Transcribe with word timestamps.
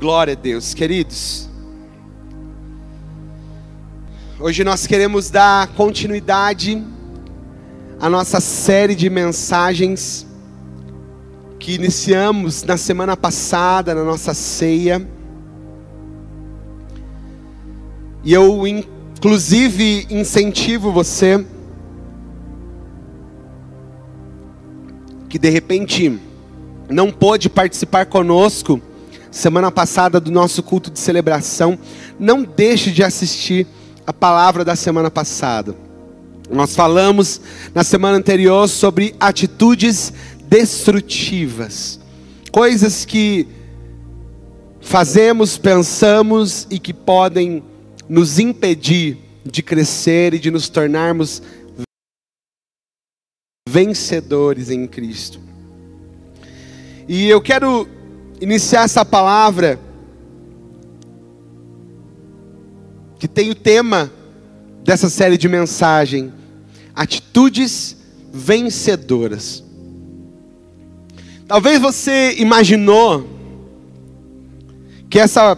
Glória 0.00 0.34
a 0.34 0.36
Deus, 0.36 0.74
queridos. 0.74 1.48
Hoje 4.38 4.62
nós 4.62 4.86
queremos 4.86 5.28
dar 5.28 5.66
continuidade 5.74 6.80
à 7.98 8.08
nossa 8.08 8.38
série 8.38 8.94
de 8.94 9.10
mensagens 9.10 10.24
que 11.58 11.72
iniciamos 11.74 12.62
na 12.62 12.76
semana 12.76 13.16
passada, 13.16 13.92
na 13.92 14.04
nossa 14.04 14.34
ceia. 14.34 15.04
E 18.22 18.32
eu, 18.32 18.68
inclusive, 18.68 20.06
incentivo 20.08 20.92
você 20.92 21.44
que 25.28 25.40
de 25.40 25.50
repente 25.50 26.20
não 26.88 27.10
pôde 27.10 27.50
participar 27.50 28.06
conosco 28.06 28.80
semana 29.30 29.70
passada 29.70 30.20
do 30.20 30.30
nosso 30.30 30.62
culto 30.62 30.90
de 30.90 30.98
celebração, 30.98 31.78
não 32.18 32.42
deixe 32.42 32.90
de 32.90 33.02
assistir 33.02 33.66
a 34.06 34.12
palavra 34.12 34.64
da 34.64 34.74
semana 34.74 35.10
passada. 35.10 35.74
Nós 36.50 36.74
falamos 36.74 37.40
na 37.74 37.84
semana 37.84 38.16
anterior 38.16 38.66
sobre 38.68 39.14
atitudes 39.20 40.12
destrutivas, 40.48 42.00
coisas 42.50 43.04
que 43.04 43.46
fazemos, 44.80 45.58
pensamos 45.58 46.66
e 46.70 46.78
que 46.78 46.94
podem 46.94 47.62
nos 48.08 48.38
impedir 48.38 49.18
de 49.44 49.62
crescer 49.62 50.32
e 50.32 50.38
de 50.38 50.50
nos 50.50 50.68
tornarmos 50.70 51.42
vencedores 53.68 54.70
em 54.70 54.86
Cristo. 54.86 55.38
E 57.06 57.28
eu 57.28 57.40
quero 57.40 57.86
iniciar 58.40 58.84
essa 58.84 59.04
palavra 59.04 59.78
que 63.18 63.26
tem 63.26 63.50
o 63.50 63.54
tema 63.54 64.10
dessa 64.84 65.08
série 65.10 65.36
de 65.36 65.48
mensagem: 65.48 66.32
atitudes 66.94 67.96
vencedoras. 68.32 69.64
Talvez 71.46 71.80
você 71.80 72.34
imaginou 72.38 73.26
que 75.08 75.18
essa 75.18 75.56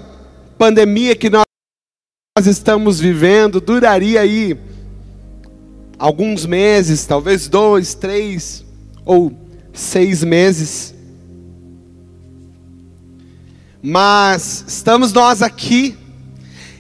pandemia 0.57 1.17
que 1.17 1.29
nós 1.29 1.45
estamos 2.47 3.01
vivendo 3.01 3.61
duraria 3.61 4.21
aí 4.21 4.57
alguns 5.99 6.47
meses, 6.47 7.05
talvez 7.05 7.49
dois, 7.49 7.95
três 7.95 8.65
ou 9.05 9.33
seis 9.73 10.23
meses. 10.23 10.95
Mas 13.83 14.63
estamos 14.69 15.11
nós 15.11 15.41
aqui, 15.41 15.97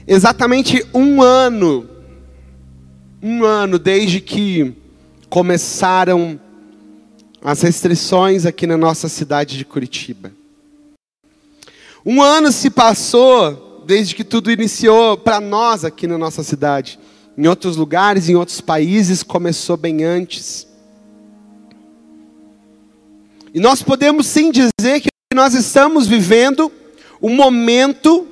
exatamente 0.06 0.84
um 0.93 1.23
ano, 1.23 1.89
um 3.23 3.42
ano 3.42 3.79
desde 3.79 4.20
que 4.20 4.75
começaram 5.31 6.39
as 7.42 7.62
restrições 7.62 8.45
aqui 8.45 8.67
na 8.67 8.77
nossa 8.77 9.09
cidade 9.09 9.57
de 9.57 9.65
Curitiba. 9.65 10.31
Um 12.05 12.23
ano 12.23 12.53
se 12.53 12.69
passou 12.69 13.83
desde 13.87 14.14
que 14.14 14.23
tudo 14.23 14.51
iniciou 14.51 15.17
para 15.17 15.41
nós 15.41 15.87
aqui 15.87 16.07
na 16.07 16.19
nossa 16.19 16.42
cidade. 16.42 16.98
Em 17.37 17.47
outros 17.47 17.77
lugares, 17.77 18.29
em 18.29 18.35
outros 18.35 18.61
países, 18.61 19.23
começou 19.23 19.79
bem 19.79 20.05
antes. 20.05 20.67
E 23.55 23.59
nós 23.59 23.83
podemos 23.83 24.27
sim 24.27 24.51
dizer 24.51 25.01
que 25.01 25.09
nós 25.35 25.55
estamos 25.55 26.07
vivendo 26.07 26.70
um 27.23 27.35
momento, 27.35 28.27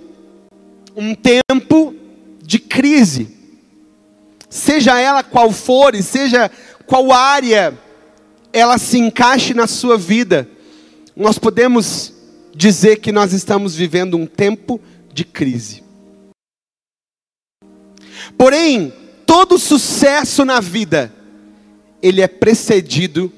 um 0.96 1.14
tempo 1.14 1.94
de 2.42 2.58
crise. 2.58 3.36
Seja 4.48 4.98
ela 4.98 5.22
qual 5.22 5.52
for 5.52 5.94
e 5.94 6.02
seja 6.02 6.50
qual 6.86 7.12
área 7.12 7.76
ela 8.52 8.78
se 8.78 8.98
encaixe 8.98 9.52
na 9.52 9.66
sua 9.66 9.98
vida, 9.98 10.48
nós 11.14 11.38
podemos 11.38 12.14
dizer 12.54 12.96
que 12.96 13.12
nós 13.12 13.32
estamos 13.32 13.74
vivendo 13.74 14.16
um 14.16 14.26
tempo 14.26 14.80
de 15.12 15.24
crise. 15.24 15.82
Porém, 18.36 18.92
todo 19.26 19.58
sucesso 19.58 20.44
na 20.44 20.60
vida, 20.60 21.12
ele 22.02 22.22
é 22.22 22.28
precedido 22.28 23.32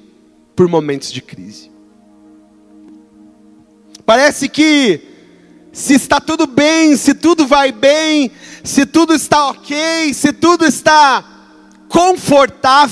por 0.54 0.68
momentos 0.68 1.10
de 1.10 1.20
crise. 1.20 1.70
Parece 4.06 4.48
que 4.48 5.09
se 5.80 5.94
está 5.94 6.20
tudo 6.20 6.46
bem, 6.46 6.94
se 6.94 7.14
tudo 7.14 7.46
vai 7.46 7.72
bem, 7.72 8.30
se 8.62 8.84
tudo 8.84 9.14
está 9.14 9.48
ok, 9.48 10.12
se 10.12 10.30
tudo 10.30 10.66
está 10.66 11.24
confortável, 11.88 12.90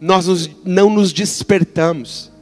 nós 0.00 0.48
não 0.64 0.88
nos 0.88 1.12
despertamos. 1.12 2.32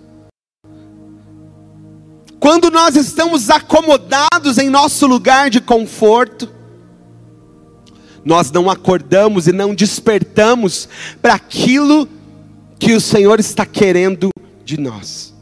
Quando 2.38 2.70
nós 2.70 2.94
estamos 2.94 3.50
acomodados 3.50 4.56
em 4.56 4.70
nosso 4.70 5.04
lugar 5.08 5.50
de 5.50 5.60
conforto, 5.60 6.48
nós 8.24 8.52
não 8.52 8.70
acordamos 8.70 9.48
e 9.48 9.52
não 9.52 9.74
despertamos 9.74 10.88
para 11.20 11.34
aquilo 11.34 12.08
que 12.78 12.94
o 12.94 13.00
Senhor 13.00 13.40
está 13.40 13.66
querendo 13.66 14.30
de 14.64 14.78
nós. 14.78 15.39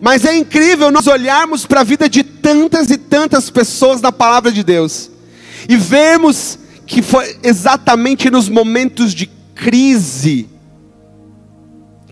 Mas 0.00 0.24
é 0.24 0.34
incrível 0.34 0.90
nós 0.90 1.06
olharmos 1.06 1.66
para 1.66 1.80
a 1.80 1.84
vida 1.84 2.08
de 2.08 2.22
tantas 2.22 2.90
e 2.90 2.96
tantas 2.96 3.50
pessoas 3.50 4.00
na 4.00 4.10
palavra 4.10 4.50
de 4.50 4.62
Deus 4.62 5.10
e 5.68 5.76
vermos 5.76 6.58
que 6.86 7.02
foi 7.02 7.38
exatamente 7.42 8.30
nos 8.30 8.48
momentos 8.48 9.14
de 9.14 9.26
crise 9.54 10.48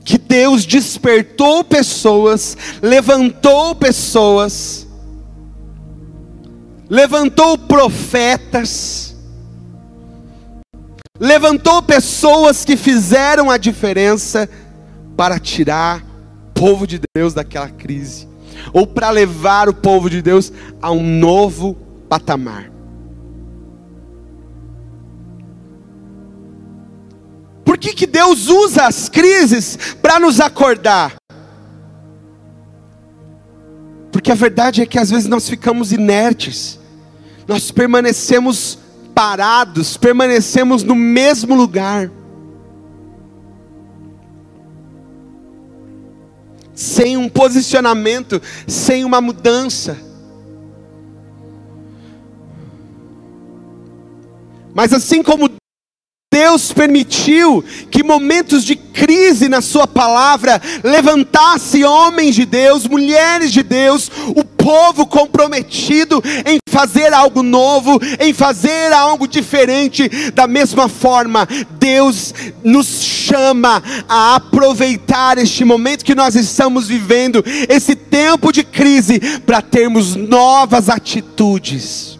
que 0.04 0.18
Deus 0.18 0.66
despertou 0.66 1.62
pessoas, 1.62 2.56
levantou 2.82 3.74
pessoas, 3.74 4.86
levantou 6.90 7.56
profetas, 7.56 9.14
levantou 11.20 11.82
pessoas 11.82 12.64
que 12.64 12.76
fizeram 12.76 13.48
a 13.48 13.56
diferença 13.56 14.48
para 15.16 15.38
tirar 15.38 16.02
povo 16.62 16.86
de 16.86 17.00
Deus 17.12 17.34
daquela 17.34 17.68
crise, 17.68 18.28
ou 18.72 18.86
para 18.86 19.10
levar 19.10 19.68
o 19.68 19.74
povo 19.74 20.08
de 20.08 20.22
Deus 20.22 20.52
a 20.80 20.92
um 20.92 21.02
novo 21.02 21.76
patamar. 22.08 22.70
Por 27.64 27.76
que, 27.76 27.92
que 27.92 28.06
Deus 28.06 28.46
usa 28.46 28.86
as 28.86 29.08
crises 29.08 29.96
para 30.00 30.20
nos 30.20 30.40
acordar? 30.40 31.16
Porque 34.12 34.30
a 34.30 34.36
verdade 34.36 34.82
é 34.82 34.86
que 34.86 35.00
às 35.00 35.10
vezes 35.10 35.26
nós 35.26 35.48
ficamos 35.48 35.90
inertes, 35.90 36.78
nós 37.48 37.72
permanecemos 37.72 38.78
parados, 39.12 39.96
permanecemos 39.96 40.84
no 40.84 40.94
mesmo 40.94 41.56
lugar. 41.56 42.08
Sem 46.74 47.16
um 47.16 47.28
posicionamento, 47.28 48.40
sem 48.66 49.04
uma 49.04 49.20
mudança. 49.20 49.96
Mas 54.74 54.92
assim 54.92 55.22
como 55.22 55.50
Deus 56.32 56.72
permitiu 56.72 57.62
que 57.90 58.02
momentos 58.02 58.64
de 58.64 58.74
crise 58.74 59.50
na 59.50 59.60
Sua 59.60 59.86
palavra 59.86 60.58
levantasse 60.82 61.84
homens 61.84 62.34
de 62.34 62.46
Deus, 62.46 62.88
mulheres 62.88 63.52
de 63.52 63.62
Deus, 63.62 64.10
o 64.28 64.42
povo 64.42 65.04
comprometido 65.04 66.24
em 66.46 66.58
fazer 66.66 67.12
algo 67.12 67.42
novo, 67.42 68.00
em 68.18 68.32
fazer 68.32 68.94
algo 68.94 69.28
diferente. 69.28 70.08
Da 70.30 70.46
mesma 70.46 70.88
forma, 70.88 71.46
Deus 71.78 72.32
nos 72.64 72.86
chama 73.02 73.82
a 74.08 74.36
aproveitar 74.36 75.36
este 75.36 75.66
momento 75.66 76.02
que 76.02 76.14
nós 76.14 76.34
estamos 76.34 76.88
vivendo, 76.88 77.44
esse 77.68 77.94
tempo 77.94 78.50
de 78.50 78.64
crise, 78.64 79.20
para 79.40 79.60
termos 79.60 80.16
novas 80.16 80.88
atitudes. 80.88 82.11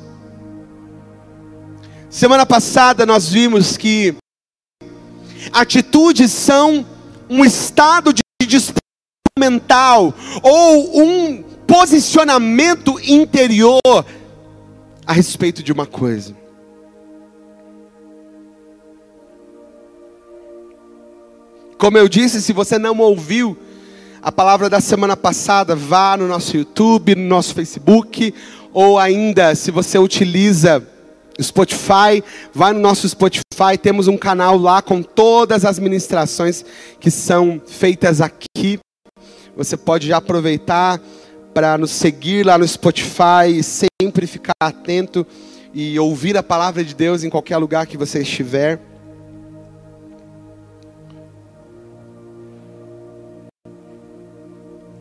Semana 2.12 2.44
passada 2.44 3.06
nós 3.06 3.30
vimos 3.30 3.78
que 3.78 4.14
atitudes 5.50 6.30
são 6.30 6.84
um 7.26 7.42
estado 7.42 8.12
de 8.12 8.20
disposição 8.46 8.82
mental 9.38 10.12
ou 10.42 11.02
um 11.02 11.42
posicionamento 11.66 13.00
interior 13.02 13.80
a 15.06 15.12
respeito 15.14 15.62
de 15.62 15.72
uma 15.72 15.86
coisa. 15.86 16.36
Como 21.78 21.96
eu 21.96 22.06
disse, 22.10 22.42
se 22.42 22.52
você 22.52 22.78
não 22.78 22.98
ouviu 22.98 23.56
a 24.20 24.30
palavra 24.30 24.68
da 24.68 24.82
semana 24.82 25.16
passada, 25.16 25.74
vá 25.74 26.14
no 26.18 26.28
nosso 26.28 26.58
YouTube, 26.58 27.14
no 27.14 27.26
nosso 27.26 27.54
Facebook, 27.54 28.34
ou 28.70 28.98
ainda, 28.98 29.54
se 29.54 29.70
você 29.70 29.98
utiliza 29.98 30.91
Spotify, 31.42 32.22
vai 32.52 32.72
no 32.72 32.80
nosso 32.80 33.08
Spotify, 33.08 33.76
temos 33.80 34.08
um 34.08 34.16
canal 34.16 34.56
lá 34.56 34.80
com 34.80 35.02
todas 35.02 35.64
as 35.64 35.78
ministrações 35.78 36.64
que 37.00 37.10
são 37.10 37.60
feitas 37.66 38.20
aqui. 38.20 38.78
Você 39.56 39.76
pode 39.76 40.08
já 40.08 40.16
aproveitar 40.16 41.00
para 41.52 41.76
nos 41.76 41.90
seguir 41.90 42.46
lá 42.46 42.56
no 42.56 42.66
Spotify 42.66 43.48
e 43.48 43.62
sempre 43.62 44.26
ficar 44.26 44.54
atento 44.60 45.26
e 45.74 45.98
ouvir 45.98 46.36
a 46.36 46.42
palavra 46.42 46.84
de 46.84 46.94
Deus 46.94 47.24
em 47.24 47.30
qualquer 47.30 47.56
lugar 47.56 47.86
que 47.86 47.96
você 47.96 48.20
estiver. 48.20 48.80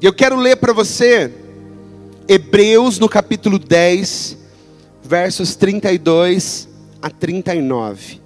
E 0.02 0.06
eu 0.06 0.14
quero 0.14 0.36
ler 0.36 0.58
para 0.58 0.74
você 0.74 1.32
Hebreus 2.28 2.98
no 2.98 3.10
capítulo 3.10 3.60
10, 3.60 4.38
versos 5.12 5.58
32 5.58 6.70
a 7.02 7.10
39. 7.10 8.22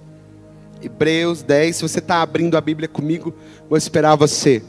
Hebreus 0.80 1.42
10, 1.42 1.74
se 1.74 1.82
você 1.82 1.98
está 1.98 2.22
abrindo 2.22 2.56
a 2.56 2.60
Bíblia 2.60 2.86
comigo, 2.86 3.34
vou 3.68 3.76
esperar 3.76 4.14
você. 4.14 4.62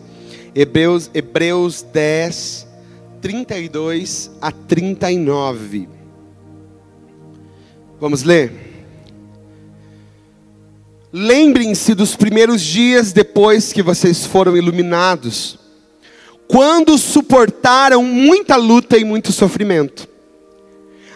Hebreus, 0.56 1.12
Hebreus 1.14 1.84
10, 1.84 2.66
32 3.22 4.31
a 4.42 4.52
39. 4.52 5.88
Vamos 8.02 8.24
ler? 8.24 8.52
Lembrem-se 11.14 11.94
dos 11.94 12.16
primeiros 12.16 12.64
dias 12.64 13.14
depois 13.14 13.72
que 13.72 13.84
vocês 13.84 14.25
foram 14.25 14.58
iluminados 14.58 15.60
quando 16.48 16.98
suportaram 16.98 18.02
muita 18.02 18.56
luta 18.56 18.98
e 18.98 19.04
muito 19.04 19.31
sofrimento. 19.31 20.17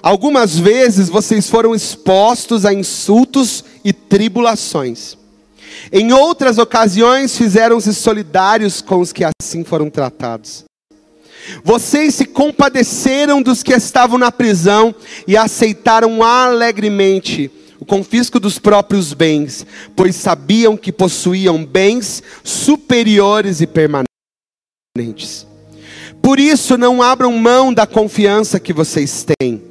Algumas 0.02 0.58
vezes 0.58 1.10
vocês 1.10 1.50
foram 1.50 1.76
expostos 1.76 2.66
a 2.66 2.74
insultos 2.74 3.64
e 3.84 3.94
tribulações. 3.94 5.18
Em 5.92 6.12
outras 6.12 6.58
ocasiões 6.58 7.38
fizeram-se 7.38 7.94
solidários 7.94 8.82
com 8.82 9.00
os 9.00 9.14
que 9.14 9.24
assim 9.24 9.64
foram 9.64 9.90
tratados. 9.90 10.66
Vocês 11.64 12.16
se 12.16 12.26
compadeceram 12.26 13.42
dos 13.42 13.64
que 13.64 13.74
estavam 13.74 14.18
na 14.18 14.32
prisão 14.32 14.94
e 15.28 15.36
aceitaram 15.36 16.24
alegremente 16.24 17.52
o 17.80 17.86
confisco 17.86 18.40
dos 18.40 18.60
próprios 18.60 19.12
bens, 19.12 19.66
pois 19.96 20.16
sabiam 20.16 20.78
que 20.78 20.92
possuíam 20.92 21.66
bens 21.66 22.22
superiores 22.44 23.60
e 23.60 23.66
permanentes. 23.66 25.48
Por 26.22 26.40
isso, 26.40 26.78
não 26.78 27.02
abram 27.02 27.36
mão 27.38 27.74
da 27.74 27.88
confiança 27.88 28.60
que 28.60 28.72
vocês 28.72 29.26
têm, 29.40 29.71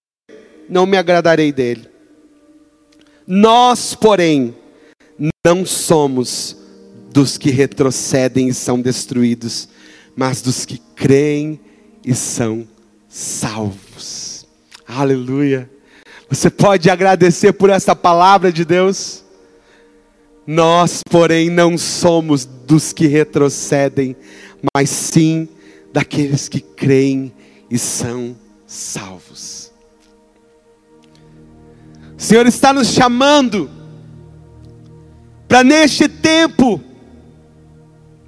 não 0.71 0.85
me 0.85 0.97
agradarei 0.97 1.51
dele. 1.51 1.85
Nós, 3.27 3.93
porém, 3.93 4.55
não 5.45 5.65
somos 5.65 6.57
dos 7.11 7.37
que 7.37 7.51
retrocedem 7.51 8.47
e 8.47 8.53
são 8.53 8.79
destruídos, 8.79 9.67
mas 10.15 10.41
dos 10.41 10.65
que 10.65 10.77
creem 10.95 11.59
e 12.05 12.15
são 12.15 12.65
salvos. 13.09 14.47
Aleluia. 14.87 15.69
Você 16.29 16.49
pode 16.49 16.89
agradecer 16.89 17.51
por 17.51 17.69
essa 17.69 17.93
palavra 17.93 18.49
de 18.49 18.63
Deus? 18.63 19.25
Nós, 20.47 21.01
porém, 21.09 21.49
não 21.49 21.77
somos 21.77 22.45
dos 22.45 22.93
que 22.93 23.07
retrocedem, 23.07 24.15
mas 24.73 24.89
sim 24.89 25.49
daqueles 25.91 26.47
que 26.47 26.61
creem 26.61 27.33
e 27.69 27.77
são 27.77 28.35
salvos. 28.65 29.70
O 32.21 32.23
Senhor 32.23 32.45
está 32.45 32.71
nos 32.71 32.89
chamando 32.89 33.67
para 35.47 35.63
neste 35.63 36.07
tempo 36.07 36.79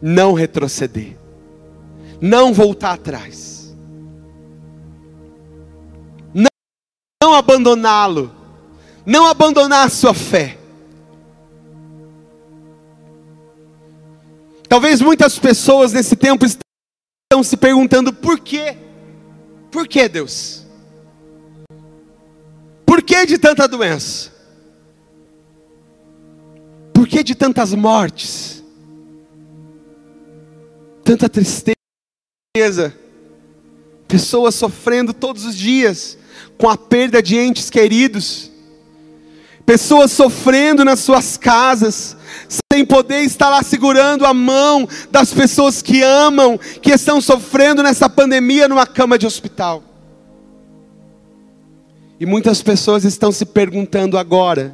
não 0.01 0.33
retroceder, 0.33 1.15
não 2.19 2.51
voltar 2.51 2.93
atrás, 2.93 3.71
não, 6.33 6.49
não 7.21 7.35
abandoná-lo, 7.35 8.33
não 9.05 9.27
abandonar 9.27 9.85
a 9.85 9.89
sua 9.91 10.15
fé. 10.15 10.57
Talvez 14.67 15.01
muitas 15.01 15.37
pessoas 15.37 15.93
nesse 15.93 16.15
tempo 16.15 16.45
estão 16.47 17.43
se 17.43 17.55
perguntando 17.55 18.11
por 18.11 18.39
quê? 18.39 18.75
Por 19.71 19.87
que 19.87 20.09
Deus? 20.09 20.62
Que 23.05 23.25
de 23.25 23.37
tanta 23.37 23.67
doença? 23.67 24.31
Por 26.93 27.07
que 27.07 27.23
de 27.23 27.35
tantas 27.35 27.73
mortes? 27.73 28.63
Tanta 31.03 31.27
tristeza? 31.27 31.75
Pessoas 34.07 34.55
sofrendo 34.55 35.13
todos 35.13 35.43
os 35.43 35.55
dias 35.55 36.17
com 36.57 36.69
a 36.69 36.77
perda 36.77 37.21
de 37.21 37.37
entes 37.37 37.69
queridos. 37.69 38.51
Pessoas 39.65 40.11
sofrendo 40.11 40.83
nas 40.83 40.99
suas 40.99 41.37
casas, 41.37 42.17
sem 42.71 42.85
poder 42.85 43.21
estar 43.21 43.49
lá 43.49 43.63
segurando 43.63 44.25
a 44.25 44.33
mão 44.33 44.87
das 45.09 45.33
pessoas 45.33 45.81
que 45.81 46.01
amam, 46.01 46.57
que 46.81 46.91
estão 46.91 47.21
sofrendo 47.21 47.81
nessa 47.81 48.09
pandemia 48.09 48.67
numa 48.67 48.85
cama 48.85 49.17
de 49.17 49.25
hospital. 49.25 49.92
E 52.23 52.25
muitas 52.25 52.61
pessoas 52.63 53.03
estão 53.03 53.33
se 53.33 53.45
perguntando 53.45 54.17
agora: 54.17 54.73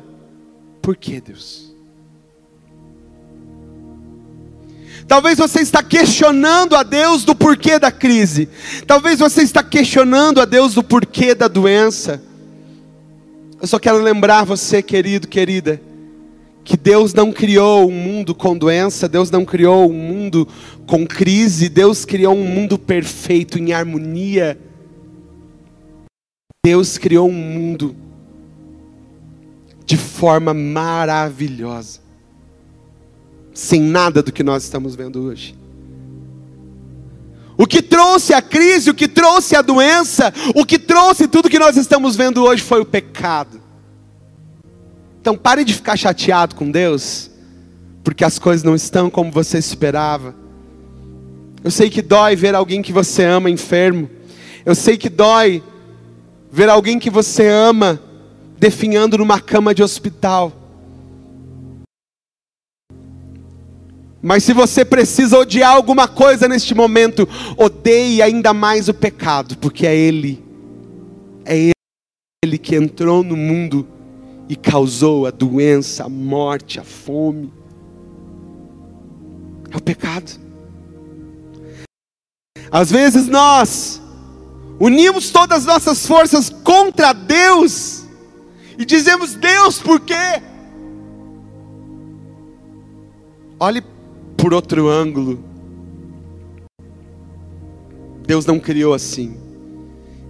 por 0.84 0.96
que 0.96 1.20
Deus? 1.20 1.74
Talvez 5.08 5.40
você 5.40 5.62
está 5.62 5.82
questionando 5.82 6.76
a 6.76 6.84
Deus 6.84 7.26
do 7.26 7.34
porquê 7.34 7.80
da 7.80 7.92
crise. 7.92 8.48
Talvez 8.86 9.18
você 9.18 9.42
está 9.42 9.64
questionando 9.64 10.40
a 10.40 10.46
Deus 10.46 10.76
do 10.76 10.84
porquê 10.84 11.34
da 11.34 11.48
doença. 11.48 12.22
Eu 13.60 13.68
só 13.68 13.80
quero 13.80 13.98
lembrar 13.98 14.44
você, 14.44 14.84
querido, 14.84 15.28
querida, 15.28 15.82
que 16.64 16.78
Deus 16.78 17.16
não 17.16 17.32
criou 17.32 17.90
um 17.90 17.92
mundo 17.92 18.36
com 18.36 18.56
doença, 18.56 19.10
Deus 19.10 19.32
não 19.32 19.44
criou 19.44 19.90
um 19.90 19.94
mundo 19.94 20.48
com 20.86 21.04
crise, 21.04 21.68
Deus 21.68 22.06
criou 22.06 22.36
um 22.36 22.46
mundo 22.46 22.78
perfeito, 22.78 23.58
em 23.58 23.74
harmonia. 23.74 24.69
Deus 26.66 26.98
criou 26.98 27.30
um 27.30 27.32
mundo 27.32 27.96
de 29.86 29.96
forma 29.96 30.54
maravilhosa, 30.54 32.02
sem 33.54 33.80
nada 33.80 34.22
do 34.22 34.30
que 34.30 34.44
nós 34.44 34.64
estamos 34.64 34.94
vendo 34.94 35.24
hoje. 35.24 35.56
O 37.58 37.66
que 37.66 37.82
trouxe 37.82 38.34
a 38.34 38.42
crise, 38.42 38.90
o 38.90 38.94
que 38.94 39.08
trouxe 39.08 39.56
a 39.56 39.62
doença, 39.62 40.34
o 40.54 40.66
que 40.66 40.78
trouxe 40.78 41.30
tudo 41.30 41.50
que 41.50 41.58
nós 41.58 41.78
estamos 41.78 42.18
vendo 42.18 42.44
hoje 42.44 42.62
foi 42.62 42.82
o 42.82 42.86
pecado. 42.86 43.62
Então 45.22 45.38
pare 45.38 45.64
de 45.64 45.74
ficar 45.74 45.96
chateado 45.96 46.56
com 46.56 46.70
Deus, 46.70 47.32
porque 48.04 48.26
as 48.26 48.38
coisas 48.38 48.64
não 48.64 48.76
estão 48.76 49.10
como 49.10 49.32
você 49.32 49.58
esperava. 49.58 50.36
Eu 51.64 51.72
sei 51.72 51.90
que 51.90 52.02
dói 52.02 52.36
ver 52.36 52.54
alguém 52.54 52.82
que 52.82 52.92
você 52.92 53.24
ama 53.24 53.50
enfermo. 53.50 54.10
Eu 54.66 54.76
sei 54.76 54.98
que 54.98 55.08
dói 55.08 55.64
ver 56.52 56.70
alguém 56.70 57.00
que 57.00 57.10
você 57.10 57.48
ama 57.48 58.00
definhando 58.58 59.18
numa 59.18 59.40
cama 59.40 59.74
de 59.74 59.84
hospital. 59.84 60.52
Mas 64.22 64.44
se 64.44 64.52
você 64.52 64.84
precisa 64.84 65.38
odiar 65.38 65.74
alguma 65.74 66.08
coisa 66.08 66.48
neste 66.48 66.76
momento, 66.76 67.28
odeie 67.56 68.22
ainda 68.22 68.54
mais 68.54 68.90
o 68.90 68.94
pecado, 68.94 69.58
porque 69.58 69.88
é 69.88 69.96
Ele, 69.96 70.44
é 71.46 71.72
Ele 72.44 72.58
que 72.58 72.76
entrou 72.76 73.24
no 73.24 73.38
mundo 73.38 73.88
e 74.50 74.56
causou 74.56 75.26
a 75.26 75.32
doença, 75.32 76.04
a 76.04 76.10
morte, 76.10 76.80
a 76.80 76.84
fome. 76.84 77.54
É 79.72 79.78
o 79.78 79.82
pecado. 79.82 80.32
Às 82.72 82.92
vezes 82.92 83.28
nós 83.28 84.02
unimos 84.80 85.30
todas 85.30 85.60
as 85.60 85.66
nossas 85.66 86.06
forças 86.06 86.50
contra 86.50 87.12
Deus 87.14 88.06
e 88.78 88.86
dizemos: 88.86 89.36
Deus, 89.36 89.80
por 89.80 90.00
quê? 90.00 90.42
Olhe 93.60 93.84
por 94.38 94.54
outro 94.54 94.88
ângulo. 94.88 95.44
Deus 98.26 98.46
não 98.46 98.60
criou 98.60 98.94
assim. 98.94 99.38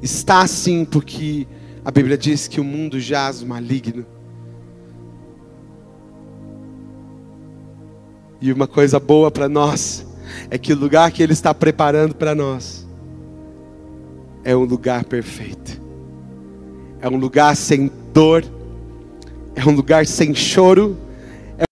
Está 0.01 0.41
assim 0.41 0.85
porque 0.85 1.45
a 1.83 1.91
Bíblia 1.91 2.17
diz 2.17 2.47
que 2.47 2.59
o 2.59 2.63
mundo 2.63 2.99
jaz 2.99 3.43
maligno. 3.43 4.05
E 8.41 8.53
uma 8.53 8.67
coisa 8.67 8.99
boa 8.99 9.29
para 9.29 9.49
nós 9.49 10.07
é 10.49 10.57
que 10.57 10.71
o 10.71 10.77
lugar 10.77 11.11
que 11.11 11.21
Ele 11.21 11.33
está 11.33 11.53
preparando 11.53 12.15
para 12.15 12.33
nós 12.33 12.78
é 14.43 14.55
um 14.55 14.63
lugar 14.63 15.03
perfeito, 15.03 15.81
é 17.01 17.09
um 17.09 17.17
lugar 17.17 17.55
sem 17.55 17.91
dor, 18.13 18.43
é 19.55 19.65
um 19.65 19.71
lugar 19.71 20.05
sem 20.05 20.33
choro, 20.33 20.97
é 21.57 21.65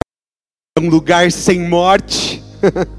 um 0.79 0.89
lugar 0.89 1.31
sem 1.31 1.67
morte. 1.67 2.43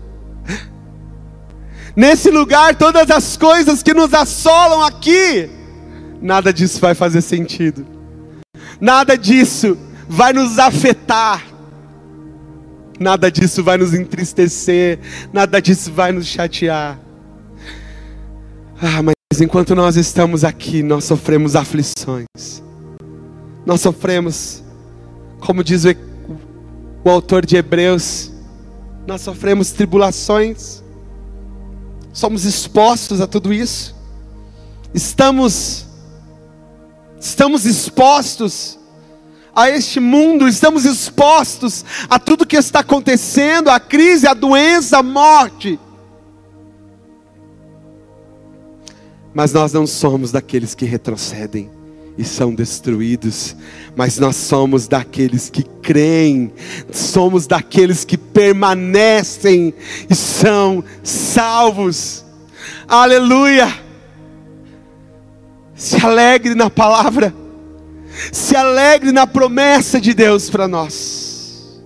Nesse 1.94 2.30
lugar, 2.30 2.76
todas 2.76 3.10
as 3.10 3.36
coisas 3.36 3.82
que 3.82 3.92
nos 3.92 4.14
assolam 4.14 4.82
aqui, 4.82 5.50
nada 6.22 6.52
disso 6.52 6.80
vai 6.80 6.94
fazer 6.94 7.20
sentido, 7.20 7.84
nada 8.80 9.18
disso 9.18 9.76
vai 10.08 10.32
nos 10.32 10.58
afetar, 10.58 11.44
nada 12.98 13.30
disso 13.30 13.62
vai 13.64 13.76
nos 13.76 13.92
entristecer, 13.94 15.00
nada 15.32 15.60
disso 15.60 15.92
vai 15.92 16.12
nos 16.12 16.26
chatear. 16.26 16.98
Ah, 18.80 19.02
mas 19.02 19.17
enquanto 19.40 19.74
nós 19.74 19.96
estamos 19.96 20.42
aqui, 20.42 20.82
nós 20.82 21.04
sofremos 21.04 21.54
aflições, 21.54 22.26
nós 23.64 23.82
sofremos, 23.82 24.64
como 25.38 25.62
diz 25.62 25.84
o, 25.84 25.94
o 27.04 27.10
autor 27.10 27.44
de 27.44 27.54
Hebreus, 27.54 28.32
nós 29.06 29.20
sofremos 29.20 29.70
tribulações, 29.70 30.82
somos 32.10 32.46
expostos 32.46 33.20
a 33.20 33.26
tudo 33.26 33.52
isso, 33.52 33.94
estamos, 34.94 35.86
estamos 37.20 37.66
expostos 37.66 38.78
a 39.54 39.68
este 39.68 40.00
mundo, 40.00 40.48
estamos 40.48 40.86
expostos 40.86 41.84
a 42.08 42.18
tudo 42.18 42.46
que 42.46 42.56
está 42.56 42.80
acontecendo, 42.80 43.68
a 43.68 43.78
crise, 43.78 44.26
a 44.26 44.32
doença, 44.32 44.98
a 44.98 45.02
morte. 45.02 45.78
Mas 49.38 49.52
nós 49.52 49.72
não 49.72 49.86
somos 49.86 50.32
daqueles 50.32 50.74
que 50.74 50.84
retrocedem 50.84 51.70
e 52.18 52.24
são 52.24 52.52
destruídos, 52.52 53.54
mas 53.94 54.18
nós 54.18 54.34
somos 54.34 54.88
daqueles 54.88 55.48
que 55.48 55.62
creem, 55.62 56.52
somos 56.90 57.46
daqueles 57.46 58.04
que 58.04 58.18
permanecem 58.18 59.72
e 60.10 60.14
são 60.16 60.82
salvos. 61.04 62.24
Aleluia! 62.88 63.72
Se 65.72 66.04
alegre 66.04 66.56
na 66.56 66.68
palavra, 66.68 67.32
se 68.32 68.56
alegre 68.56 69.12
na 69.12 69.24
promessa 69.24 70.00
de 70.00 70.14
Deus 70.14 70.50
para 70.50 70.66
nós. 70.66 71.80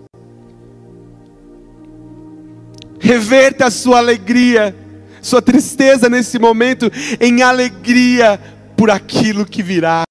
Reverta 2.98 3.66
a 3.66 3.70
sua 3.70 3.98
alegria, 3.98 4.74
sua 5.22 5.40
tristeza 5.40 6.08
nesse 6.08 6.38
momento 6.38 6.90
em 7.20 7.42
alegria 7.42 8.38
por 8.76 8.90
aquilo 8.90 9.46
que 9.46 9.62
virá. 9.62 10.02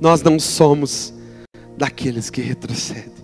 Nós 0.00 0.22
não 0.22 0.40
somos 0.40 1.12
daqueles 1.76 2.30
que 2.30 2.40
retrocedem. 2.40 3.14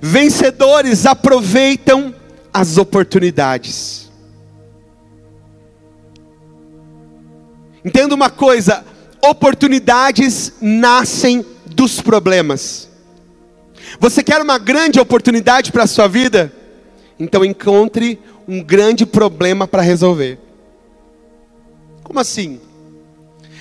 Vencedores 0.00 1.06
aproveitam 1.06 2.14
as 2.52 2.78
oportunidades. 2.78 4.10
Entenda 7.84 8.14
uma 8.14 8.30
coisa: 8.30 8.84
oportunidades 9.22 10.52
nascem 10.60 11.44
dos 11.66 12.00
problemas. 12.00 12.88
Você 13.98 14.22
quer 14.22 14.40
uma 14.40 14.58
grande 14.58 15.00
oportunidade 15.00 15.72
para 15.72 15.84
a 15.84 15.86
sua 15.86 16.06
vida? 16.08 16.52
Então 17.18 17.44
encontre 17.44 18.20
um 18.46 18.62
grande 18.62 19.06
problema 19.06 19.66
para 19.66 19.82
resolver. 19.82 20.38
Como 22.02 22.20
assim? 22.20 22.60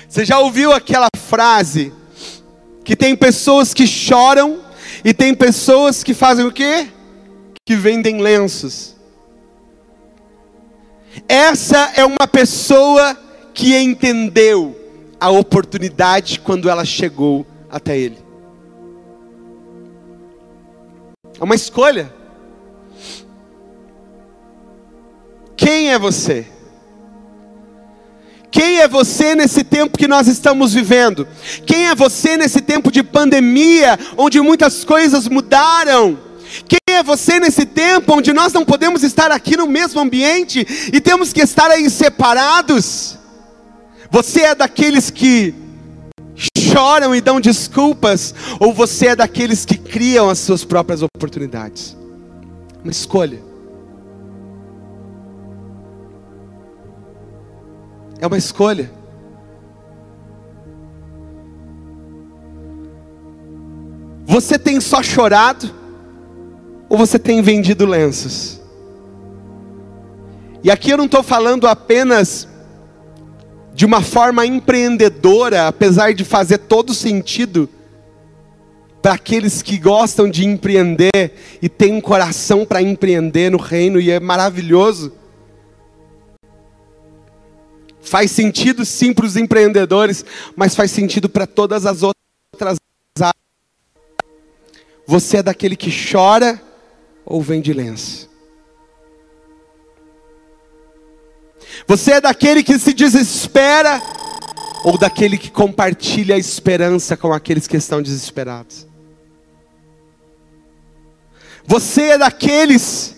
Você 0.08 0.24
já 0.24 0.40
ouviu 0.40 0.72
aquela 0.72 1.08
frase 1.18 1.92
que 2.84 2.96
tem 2.96 3.16
pessoas 3.16 3.74
que 3.74 3.88
choram 3.88 4.60
e 5.04 5.14
tem 5.14 5.34
pessoas 5.34 6.04
que 6.04 6.14
fazem 6.14 6.46
o 6.46 6.52
quê? 6.52 6.88
Que 7.66 7.76
vendem 7.76 8.22
lenços. 8.22 8.96
Essa 11.28 11.94
é 11.96 12.06
uma 12.06 12.28
pessoa 12.28 13.18
que 13.54 13.76
entendeu 13.76 14.80
a 15.20 15.30
oportunidade 15.30 16.40
quando 16.40 16.70
ela 16.70 16.86
chegou 16.86 17.46
até 17.70 17.98
ele. 17.98 18.25
É 21.40 21.44
uma 21.44 21.56
escolha. 21.56 22.14
Quem 25.58 25.92
é 25.92 26.00
você? 26.00 26.48
Quem 28.52 28.80
é 28.80 28.88
você 28.88 29.36
nesse 29.36 29.64
tempo 29.64 29.98
que 29.98 30.08
nós 30.08 30.28
estamos 30.28 30.74
vivendo? 30.74 31.28
Quem 31.66 31.88
é 31.88 31.96
você 31.96 32.38
nesse 32.38 32.62
tempo 32.62 32.90
de 32.90 33.04
pandemia, 33.04 34.00
onde 34.16 34.40
muitas 34.40 34.86
coisas 34.86 35.28
mudaram? 35.28 36.18
Quem 36.68 36.96
é 36.96 37.04
você 37.04 37.40
nesse 37.40 37.66
tempo 37.66 38.14
onde 38.14 38.32
nós 38.32 38.54
não 38.54 38.64
podemos 38.64 39.04
estar 39.04 39.30
aqui 39.30 39.58
no 39.58 39.68
mesmo 39.68 40.00
ambiente 40.00 40.66
e 40.94 41.02
temos 41.02 41.34
que 41.34 41.42
estar 41.42 41.70
aí 41.70 41.90
separados? 41.90 43.18
Você 44.10 44.42
é 44.42 44.56
daqueles 44.56 45.10
que 45.10 45.65
choram 46.36 47.16
e 47.16 47.22
dão 47.22 47.40
desculpas, 47.40 48.36
ou 48.60 48.74
você 48.74 49.08
é 49.08 49.16
daqueles 49.16 49.66
que 49.66 49.78
criam 49.78 50.30
as 50.30 50.40
suas 50.40 50.66
próprias 50.66 51.02
oportunidades? 51.02 51.96
Uma 52.84 52.92
escolha. 52.92 53.42
É 58.20 58.28
uma 58.28 58.38
escolha. 58.38 58.92
Você 64.26 64.60
tem 64.60 64.82
só 64.82 65.02
chorado 65.02 65.72
ou 66.90 66.98
você 66.98 67.18
tem 67.18 67.42
vendido 67.42 67.86
lenços? 67.86 68.60
E 70.64 70.72
aqui 70.72 70.90
eu 70.90 70.98
não 70.98 71.06
estou 71.06 71.22
falando 71.22 71.68
apenas 71.68 72.48
de 73.76 73.86
uma 73.86 74.02
forma 74.02 74.46
empreendedora, 74.46 75.68
apesar 75.68 76.14
de 76.14 76.24
fazer 76.24 76.60
todo 76.60 76.94
sentido 76.94 77.70
para 79.02 79.16
aqueles 79.16 79.62
que 79.62 79.78
gostam 79.78 80.30
de 80.30 80.46
empreender 80.46 81.34
e 81.62 81.68
têm 81.68 81.92
um 81.92 82.00
coração 82.00 82.66
para 82.66 82.82
empreender 82.82 83.52
no 83.52 83.58
reino 83.58 84.00
e 84.00 84.10
é 84.10 84.18
maravilhoso. 84.18 85.12
Faz 88.02 88.32
sentido 88.32 88.86
sim 88.86 89.12
para 89.12 89.26
os 89.26 89.36
empreendedores, 89.36 90.24
mas 90.56 90.74
faz 90.74 90.90
sentido 90.92 91.28
para 91.28 91.46
todas 91.46 91.86
as 91.86 92.02
outras 92.02 92.78
áreas. 93.20 93.36
Você 95.06 95.38
é 95.38 95.44
daquele 95.44 95.76
que 95.76 95.92
chora 95.92 96.62
ou 97.26 97.42
vende 97.42 97.74
lenço? 97.74 98.35
Você 101.88 102.14
é 102.14 102.22
daquele 102.22 102.64
que 102.64 102.78
se 102.80 102.94
desespera 102.94 104.02
ou 104.84 104.98
daquele 104.98 105.38
que 105.38 105.50
compartilha 105.50 106.36
a 106.36 106.40
esperança 106.40 107.18
com 107.18 107.34
aqueles 107.34 107.68
que 107.68 107.78
estão 107.78 108.02
desesperados? 108.02 108.88
Você 111.66 112.02
é 112.02 112.18
daqueles 112.18 113.16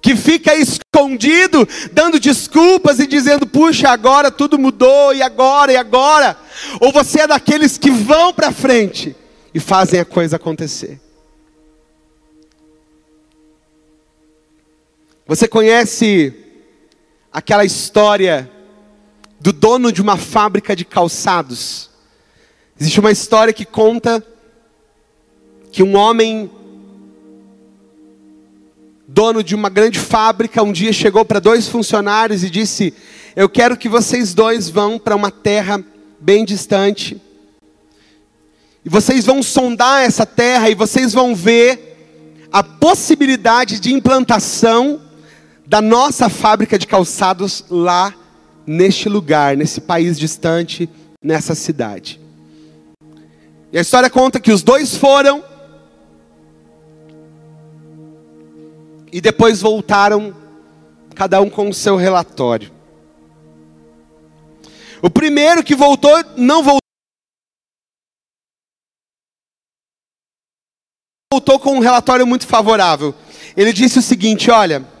que 0.00 0.14
fica 0.14 0.54
escondido, 0.54 1.68
dando 1.92 2.20
desculpas 2.20 2.98
e 3.00 3.06
dizendo: 3.06 3.46
puxa, 3.46 3.90
agora 3.90 4.30
tudo 4.30 4.58
mudou, 4.58 5.12
e 5.12 5.22
agora, 5.22 5.72
e 5.72 5.76
agora? 5.76 6.36
Ou 6.80 6.92
você 6.92 7.22
é 7.22 7.26
daqueles 7.26 7.76
que 7.76 7.90
vão 7.90 8.32
para 8.32 8.52
frente 8.52 9.16
e 9.52 9.60
fazem 9.60 9.98
a 10.00 10.04
coisa 10.04 10.36
acontecer? 10.36 11.00
Você 15.28 15.46
conhece 15.46 16.32
aquela 17.30 17.62
história 17.62 18.50
do 19.38 19.52
dono 19.52 19.92
de 19.92 20.00
uma 20.00 20.16
fábrica 20.16 20.74
de 20.74 20.86
calçados? 20.86 21.90
Existe 22.80 22.98
uma 22.98 23.12
história 23.12 23.52
que 23.52 23.66
conta 23.66 24.26
que 25.70 25.82
um 25.82 25.96
homem 25.96 26.50
dono 29.06 29.44
de 29.44 29.54
uma 29.54 29.68
grande 29.68 29.98
fábrica 29.98 30.62
um 30.62 30.72
dia 30.72 30.94
chegou 30.94 31.26
para 31.26 31.40
dois 31.40 31.68
funcionários 31.68 32.42
e 32.42 32.48
disse: 32.48 32.94
"Eu 33.36 33.50
quero 33.50 33.76
que 33.76 33.86
vocês 33.86 34.32
dois 34.32 34.70
vão 34.70 34.98
para 34.98 35.14
uma 35.14 35.30
terra 35.30 35.84
bem 36.18 36.42
distante. 36.42 37.20
E 38.82 38.88
vocês 38.88 39.26
vão 39.26 39.42
sondar 39.42 40.06
essa 40.06 40.24
terra 40.24 40.70
e 40.70 40.74
vocês 40.74 41.12
vão 41.12 41.34
ver 41.34 42.46
a 42.50 42.62
possibilidade 42.62 43.78
de 43.78 43.92
implantação 43.92 45.02
da 45.68 45.82
nossa 45.82 46.30
fábrica 46.30 46.78
de 46.78 46.86
calçados 46.86 47.62
lá 47.68 48.14
neste 48.66 49.06
lugar, 49.06 49.54
nesse 49.54 49.82
país 49.82 50.18
distante, 50.18 50.88
nessa 51.22 51.54
cidade. 51.54 52.18
E 53.70 53.76
a 53.76 53.82
história 53.82 54.08
conta 54.08 54.40
que 54.40 54.50
os 54.50 54.62
dois 54.62 54.96
foram 54.96 55.44
e 59.12 59.20
depois 59.20 59.60
voltaram, 59.60 60.34
cada 61.14 61.38
um 61.42 61.50
com 61.50 61.68
o 61.68 61.74
seu 61.74 61.96
relatório. 61.96 62.72
O 65.02 65.10
primeiro 65.10 65.62
que 65.62 65.74
voltou, 65.74 66.24
não 66.34 66.62
voltou. 66.62 66.78
Voltou 71.30 71.58
com 71.58 71.76
um 71.76 71.80
relatório 71.80 72.26
muito 72.26 72.46
favorável. 72.46 73.14
Ele 73.54 73.70
disse 73.70 73.98
o 73.98 74.02
seguinte: 74.02 74.50
olha, 74.50 74.97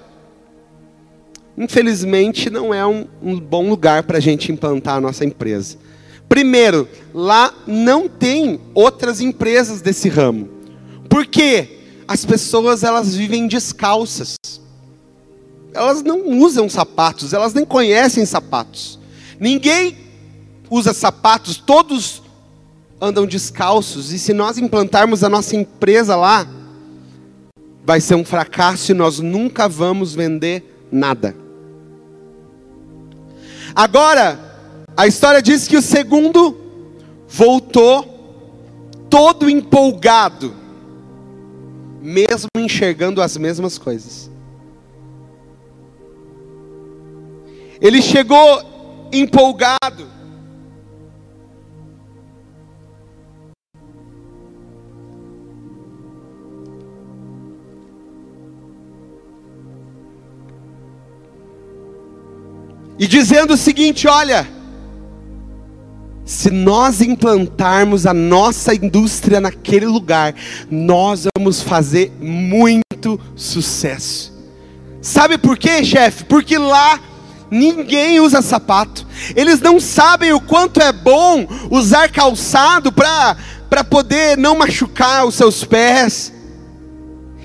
infelizmente 1.58 2.48
não 2.48 2.72
é 2.72 2.86
um, 2.86 3.06
um 3.20 3.38
bom 3.38 3.68
lugar 3.68 4.04
para 4.04 4.18
a 4.18 4.20
gente 4.20 4.52
implantar 4.52 4.96
a 4.96 5.00
nossa 5.00 5.24
empresa. 5.24 5.76
Primeiro, 6.28 6.88
lá 7.12 7.52
não 7.66 8.08
tem 8.08 8.60
outras 8.74 9.20
empresas 9.20 9.80
desse 9.80 10.08
ramo. 10.08 10.48
Por 11.08 11.26
quê? 11.26 11.80
As 12.06 12.24
pessoas 12.24 12.84
elas 12.84 13.16
vivem 13.16 13.48
descalças. 13.48 14.36
Elas 15.74 16.02
não 16.02 16.28
usam 16.38 16.68
sapatos, 16.68 17.32
elas 17.32 17.52
nem 17.52 17.64
conhecem 17.64 18.24
sapatos. 18.24 18.98
Ninguém 19.40 19.96
usa 20.70 20.94
sapatos, 20.94 21.56
todos 21.56 22.22
andam 23.00 23.26
descalços. 23.26 24.12
E 24.12 24.18
se 24.18 24.32
nós 24.32 24.58
implantarmos 24.58 25.24
a 25.24 25.28
nossa 25.28 25.56
empresa 25.56 26.14
lá, 26.14 26.46
vai 27.84 28.00
ser 28.00 28.14
um 28.14 28.24
fracasso 28.24 28.92
e 28.92 28.94
nós 28.94 29.18
nunca 29.18 29.68
vamos 29.68 30.14
vender 30.14 30.86
nada. 30.92 31.34
Agora, 33.78 34.36
a 34.96 35.06
história 35.06 35.40
diz 35.40 35.68
que 35.68 35.76
o 35.76 35.80
segundo 35.80 36.58
voltou 37.28 38.02
todo 39.08 39.48
empolgado, 39.48 40.52
mesmo 42.02 42.48
enxergando 42.56 43.22
as 43.22 43.36
mesmas 43.36 43.78
coisas. 43.78 44.28
Ele 47.80 48.02
chegou 48.02 49.08
empolgado. 49.12 50.17
E 62.98 63.06
dizendo 63.06 63.54
o 63.54 63.56
seguinte: 63.56 64.08
olha, 64.08 64.48
se 66.24 66.50
nós 66.50 67.00
implantarmos 67.00 68.04
a 68.06 68.12
nossa 68.12 68.74
indústria 68.74 69.40
naquele 69.40 69.86
lugar, 69.86 70.34
nós 70.70 71.26
vamos 71.36 71.62
fazer 71.62 72.12
muito 72.20 73.18
sucesso. 73.34 74.36
Sabe 75.00 75.38
por 75.38 75.56
quê, 75.56 75.84
chefe? 75.84 76.24
Porque 76.24 76.58
lá 76.58 77.00
ninguém 77.50 78.20
usa 78.20 78.42
sapato. 78.42 79.06
Eles 79.34 79.60
não 79.60 79.80
sabem 79.80 80.32
o 80.32 80.40
quanto 80.40 80.80
é 80.80 80.92
bom 80.92 81.46
usar 81.70 82.10
calçado 82.10 82.92
para 82.92 83.84
poder 83.88 84.36
não 84.36 84.58
machucar 84.58 85.24
os 85.24 85.34
seus 85.34 85.64
pés. 85.64 86.32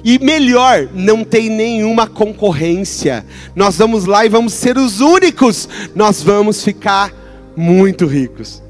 E 0.03 0.19
melhor, 0.19 0.89
não 0.93 1.23
tem 1.23 1.49
nenhuma 1.49 2.05
concorrência. 2.05 3.25
Nós 3.55 3.77
vamos 3.77 4.05
lá 4.05 4.25
e 4.25 4.29
vamos 4.29 4.53
ser 4.53 4.77
os 4.77 4.99
únicos. 4.99 5.69
Nós 5.95 6.21
vamos 6.21 6.63
ficar 6.63 7.13
muito 7.55 8.05
ricos. 8.05 8.61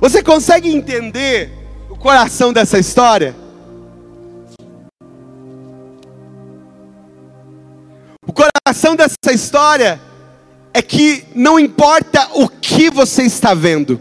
Você 0.00 0.22
consegue 0.22 0.70
entender 0.70 1.50
o 1.88 1.96
coração 1.96 2.52
dessa 2.52 2.78
história? 2.78 3.34
O 8.26 8.32
coração 8.32 8.94
dessa 8.94 9.32
história 9.32 10.00
é 10.72 10.82
que 10.82 11.24
não 11.34 11.58
importa 11.58 12.28
o 12.34 12.48
que 12.48 12.90
você 12.90 13.22
está 13.22 13.54
vendo, 13.54 14.00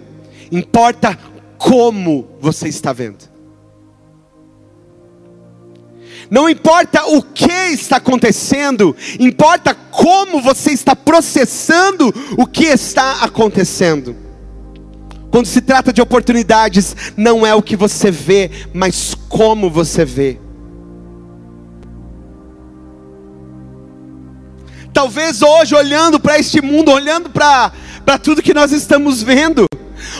importa 0.51 1.17
como 1.57 2.27
você 2.39 2.67
está 2.67 2.93
vendo. 2.93 3.28
Não 6.29 6.47
importa 6.47 7.05
o 7.07 7.23
que 7.23 7.51
está 7.71 7.97
acontecendo, 7.97 8.95
importa 9.19 9.73
como 9.73 10.41
você 10.41 10.71
está 10.71 10.95
processando 10.95 12.13
o 12.37 12.45
que 12.45 12.65
está 12.65 13.23
acontecendo. 13.23 14.15
Quando 15.31 15.47
se 15.47 15.61
trata 15.61 15.91
de 15.91 16.01
oportunidades, 16.01 16.95
não 17.17 17.45
é 17.45 17.53
o 17.53 17.61
que 17.61 17.75
você 17.75 18.11
vê, 18.11 18.51
mas 18.73 19.15
como 19.27 19.69
você 19.69 20.05
vê. 20.05 20.39
Talvez 24.93 25.41
hoje, 25.41 25.75
olhando 25.75 26.19
para 26.19 26.37
este 26.37 26.61
mundo, 26.61 26.91
olhando 26.91 27.29
para 27.29 27.71
tudo 28.21 28.41
que 28.41 28.53
nós 28.53 28.71
estamos 28.71 29.23
vendo, 29.23 29.65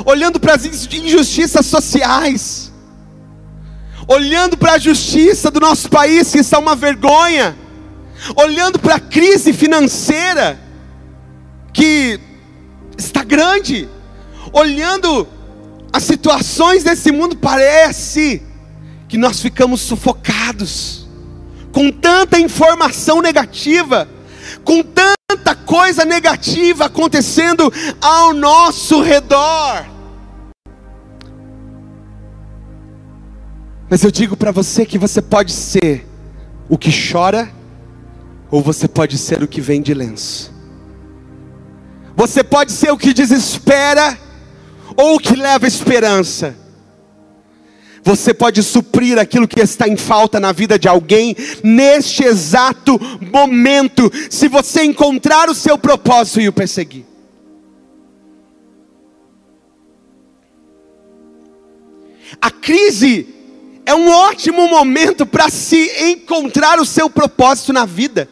olhando 0.06 0.40
para 0.40 0.54
as 0.54 0.66
injustiças 0.66 1.66
sociais, 1.66 2.69
olhando 4.10 4.58
para 4.58 4.74
a 4.74 4.80
justiça 4.80 5.52
do 5.52 5.60
nosso 5.60 5.88
país, 5.88 6.32
que 6.32 6.40
está 6.40 6.58
uma 6.58 6.76
vergonha, 6.76 7.56
olhando 8.36 8.80
para 8.80 8.96
a 8.96 9.00
crise 9.00 9.54
financeira, 9.54 10.60
que 11.72 12.20
está 12.98 13.24
grande, 13.24 13.88
olhando 14.52 15.28
as 15.94 16.04
situações 16.04 16.84
desse 16.84 17.12
mundo, 17.12 17.38
parece 17.38 18.42
que 19.08 19.16
nós 19.16 19.40
ficamos 19.40 19.82
sufocados, 19.82 21.08
com 21.72 21.92
tanta 21.92 22.40
informação 22.40 23.22
negativa, 23.22 24.10
com 24.64 24.82
tanta 24.82 25.54
coisa 25.54 26.04
negativa 26.04 26.86
acontecendo 26.86 27.72
ao 28.02 28.34
nosso 28.34 29.02
redor. 29.02 29.99
Mas 33.90 34.04
eu 34.04 34.12
digo 34.12 34.38
para 34.38 34.52
você 34.52 34.86
que 34.86 35.00
você 35.00 35.20
pode 35.22 35.52
ser 35.52 36.06
o 36.70 36.78
que 36.78 36.92
chora, 36.92 37.52
ou 38.52 38.62
você 38.62 38.88
pode 38.88 39.18
ser 39.18 39.42
o 39.42 39.48
que 39.48 39.60
vem 39.60 39.82
de 39.82 39.94
lenço. 39.96 40.54
Você 42.16 42.44
pode 42.44 42.72
ser 42.72 42.92
o 42.92 42.98
que 42.98 43.14
desespera, 43.14 44.16
ou 44.96 45.16
o 45.16 45.20
que 45.20 45.36
leva 45.36 45.66
esperança. 45.66 46.56
Você 48.04 48.32
pode 48.32 48.62
suprir 48.62 49.18
aquilo 49.18 49.48
que 49.48 49.60
está 49.60 49.88
em 49.88 49.98
falta 49.98 50.40
na 50.40 50.52
vida 50.52 50.78
de 50.78 50.88
alguém 50.88 51.36
neste 51.64 52.24
exato 52.24 53.00
momento, 53.32 54.12
se 54.30 54.48
você 54.48 54.84
encontrar 54.84 55.50
o 55.50 55.56
seu 55.56 55.78
propósito 55.78 56.42
e 56.42 56.48
o 56.48 56.54
perseguir. 56.54 57.06
A 62.40 62.52
crise 62.52 63.39
é 63.90 63.96
um 63.96 64.08
ótimo 64.08 64.68
momento 64.68 65.26
para 65.26 65.50
se 65.50 65.90
encontrar 66.12 66.80
o 66.80 66.86
seu 66.86 67.10
propósito 67.10 67.74
na 67.74 67.86
vida. 67.86 68.30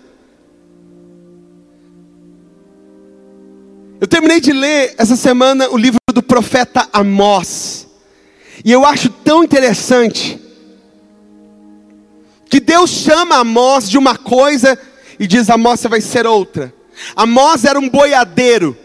Eu 3.99 4.05
terminei 4.05 4.39
de 4.39 4.53
ler 4.53 4.93
essa 4.99 5.15
semana 5.15 5.67
o 5.71 5.75
livro 5.75 5.97
do 6.13 6.21
profeta 6.21 6.87
Amós. 6.93 7.87
E 8.63 8.71
eu 8.71 8.85
acho 8.85 9.09
tão 9.09 9.43
interessante 9.43 10.39
que 12.47 12.59
Deus 12.59 12.91
chama 12.91 13.37
Amós 13.37 13.89
de 13.89 13.97
uma 13.97 14.15
coisa 14.15 14.79
e 15.19 15.25
diz: 15.25 15.49
Amós, 15.49 15.79
você 15.79 15.87
vai 15.87 16.01
ser 16.01 16.27
outra. 16.27 16.71
Amós 17.15 17.65
era 17.65 17.79
um 17.79 17.89
boiadeiro. 17.89 18.77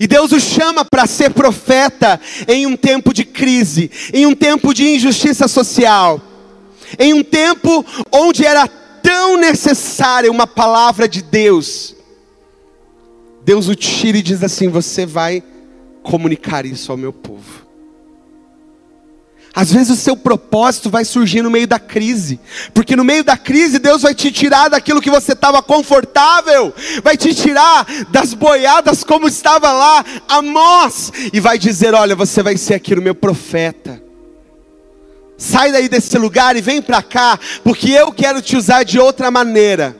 E 0.00 0.06
Deus 0.06 0.32
o 0.32 0.40
chama 0.40 0.84
para 0.84 1.06
ser 1.06 1.30
profeta 1.30 2.20
em 2.48 2.66
um 2.66 2.76
tempo 2.76 3.12
de 3.12 3.24
crise, 3.24 3.90
em 4.12 4.26
um 4.26 4.34
tempo 4.34 4.74
de 4.74 4.86
injustiça 4.86 5.46
social, 5.46 6.20
em 6.98 7.12
um 7.12 7.22
tempo 7.22 7.84
onde 8.12 8.44
era 8.44 8.66
tão 8.66 9.36
necessária 9.36 10.30
uma 10.30 10.46
palavra 10.46 11.08
de 11.08 11.22
Deus. 11.22 11.94
Deus 13.44 13.68
o 13.68 13.74
tira 13.74 14.18
e 14.18 14.22
diz 14.22 14.42
assim: 14.42 14.68
Você 14.68 15.04
vai 15.04 15.42
comunicar 16.02 16.64
isso 16.64 16.90
ao 16.90 16.98
meu 16.98 17.12
povo. 17.12 17.63
Às 19.54 19.72
vezes 19.72 19.90
o 19.90 20.00
seu 20.00 20.16
propósito 20.16 20.90
vai 20.90 21.04
surgir 21.04 21.40
no 21.40 21.50
meio 21.50 21.66
da 21.66 21.78
crise, 21.78 22.40
porque 22.72 22.96
no 22.96 23.04
meio 23.04 23.22
da 23.22 23.36
crise 23.36 23.78
Deus 23.78 24.02
vai 24.02 24.12
te 24.12 24.32
tirar 24.32 24.68
daquilo 24.68 25.00
que 25.00 25.10
você 25.10 25.32
estava 25.32 25.62
confortável, 25.62 26.74
vai 27.04 27.16
te 27.16 27.32
tirar 27.32 27.86
das 28.10 28.34
boiadas 28.34 29.04
como 29.04 29.28
estava 29.28 29.70
lá 29.72 30.04
Amós, 30.28 31.12
e 31.32 31.38
vai 31.38 31.56
dizer: 31.56 31.94
Olha, 31.94 32.16
você 32.16 32.42
vai 32.42 32.56
ser 32.56 32.74
aqui 32.74 32.94
o 32.94 33.02
meu 33.02 33.14
profeta. 33.14 34.02
Sai 35.38 35.70
daí 35.70 35.88
desse 35.88 36.18
lugar 36.18 36.56
e 36.56 36.60
vem 36.60 36.82
para 36.82 37.02
cá, 37.02 37.38
porque 37.62 37.90
eu 37.90 38.10
quero 38.10 38.42
te 38.42 38.56
usar 38.56 38.82
de 38.82 38.98
outra 38.98 39.30
maneira. 39.30 39.96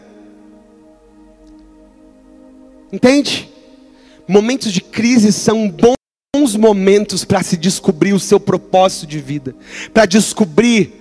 Entende? 2.93 3.49
Momentos 4.27 4.73
de 4.73 4.81
crise 4.81 5.33
são 5.33 5.69
bons 5.69 5.95
bons 6.35 6.57
momentos 6.57 7.25
para 7.25 7.45
se 7.45 7.57
descobrir 7.57 8.13
o 8.13 8.19
seu 8.19 8.41
propósito 8.41 9.07
de 9.07 9.21
vida, 9.21 9.55
para 9.93 10.05
descobrir 10.05 10.93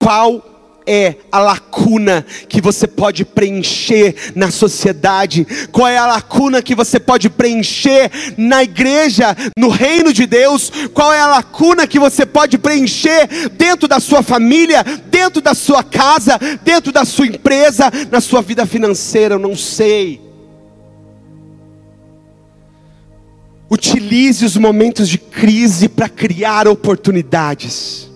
qual 0.00 0.84
é 0.86 1.16
a 1.32 1.40
lacuna 1.40 2.24
que 2.48 2.60
você 2.60 2.86
pode 2.86 3.24
preencher 3.24 4.14
na 4.36 4.52
sociedade? 4.52 5.44
Qual 5.72 5.88
é 5.88 5.98
a 5.98 6.06
lacuna 6.06 6.62
que 6.62 6.72
você 6.72 7.00
pode 7.00 7.28
preencher 7.28 8.12
na 8.36 8.62
igreja, 8.62 9.36
no 9.58 9.70
reino 9.70 10.12
de 10.12 10.24
Deus? 10.24 10.70
Qual 10.94 11.12
é 11.12 11.18
a 11.18 11.26
lacuna 11.26 11.88
que 11.88 11.98
você 11.98 12.24
pode 12.24 12.56
preencher 12.56 13.48
dentro 13.54 13.88
da 13.88 13.98
sua 13.98 14.22
família, 14.22 14.84
dentro 15.06 15.40
da 15.40 15.52
sua 15.52 15.82
casa, 15.82 16.38
dentro 16.62 16.92
da 16.92 17.04
sua 17.04 17.26
empresa, 17.26 17.90
na 18.08 18.20
sua 18.20 18.40
vida 18.40 18.64
financeira? 18.64 19.34
Eu 19.34 19.40
não 19.40 19.56
sei. 19.56 20.25
Utilize 23.76 24.42
os 24.42 24.56
momentos 24.56 25.06
de 25.06 25.18
crise 25.18 25.86
para 25.86 26.08
criar 26.08 26.66
oportunidades. 26.66 28.10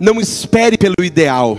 Não 0.00 0.20
espere 0.20 0.76
pelo 0.76 0.96
ideal. 1.00 1.56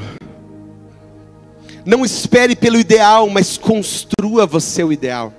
Não 1.86 2.04
espere 2.04 2.58
pelo 2.58 2.78
ideal, 2.78 3.30
mas 3.30 3.58
construa 3.58 4.46
você 4.46 4.84
o 4.84 4.92
ideal. 4.92 5.34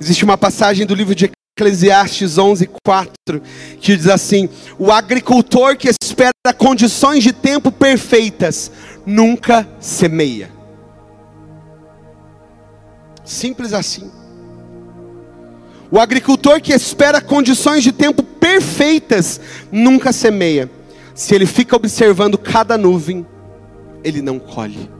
Existe 0.00 0.24
uma 0.24 0.38
passagem 0.38 0.86
do 0.86 0.94
livro 0.94 1.14
de 1.14 1.30
Eclesiastes 1.58 2.38
11, 2.38 2.70
4, 2.86 3.42
que 3.80 3.96
diz 3.96 4.08
assim: 4.08 4.48
O 4.78 4.90
agricultor 4.90 5.76
que 5.76 5.88
espera 5.88 6.32
condições 6.56 7.22
de 7.22 7.32
tempo 7.32 7.72
perfeitas, 7.72 8.70
nunca 9.06 9.66
semeia. 9.78 10.50
Simples 13.24 13.72
assim. 13.72 14.10
O 15.90 16.00
agricultor 16.00 16.60
que 16.60 16.72
espera 16.72 17.20
condições 17.20 17.82
de 17.82 17.92
tempo 17.92 18.22
perfeitas 18.22 19.40
nunca 19.70 20.12
semeia. 20.12 20.70
Se 21.14 21.34
ele 21.34 21.46
fica 21.46 21.76
observando 21.76 22.36
cada 22.36 22.76
nuvem, 22.76 23.26
ele 24.02 24.20
não 24.20 24.38
colhe. 24.38 24.90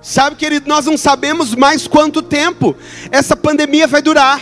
Sabe, 0.00 0.36
querido, 0.36 0.68
nós 0.68 0.86
não 0.86 0.96
sabemos 0.96 1.54
mais 1.54 1.86
quanto 1.86 2.22
tempo 2.22 2.76
essa 3.10 3.36
pandemia 3.36 3.86
vai 3.86 4.02
durar. 4.02 4.40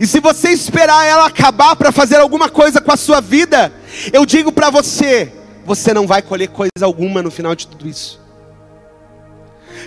E 0.00 0.06
se 0.06 0.20
você 0.20 0.50
esperar 0.50 1.04
ela 1.04 1.26
acabar 1.26 1.76
para 1.76 1.92
fazer 1.92 2.16
alguma 2.16 2.48
coisa 2.48 2.80
com 2.80 2.92
a 2.92 2.96
sua 2.96 3.20
vida, 3.20 3.72
eu 4.12 4.24
digo 4.24 4.52
para 4.52 4.70
você, 4.70 5.32
você 5.64 5.92
não 5.92 6.06
vai 6.06 6.22
colher 6.22 6.48
coisa 6.48 6.70
alguma 6.82 7.22
no 7.22 7.30
final 7.30 7.54
de 7.54 7.66
tudo 7.66 7.88
isso. 7.88 8.20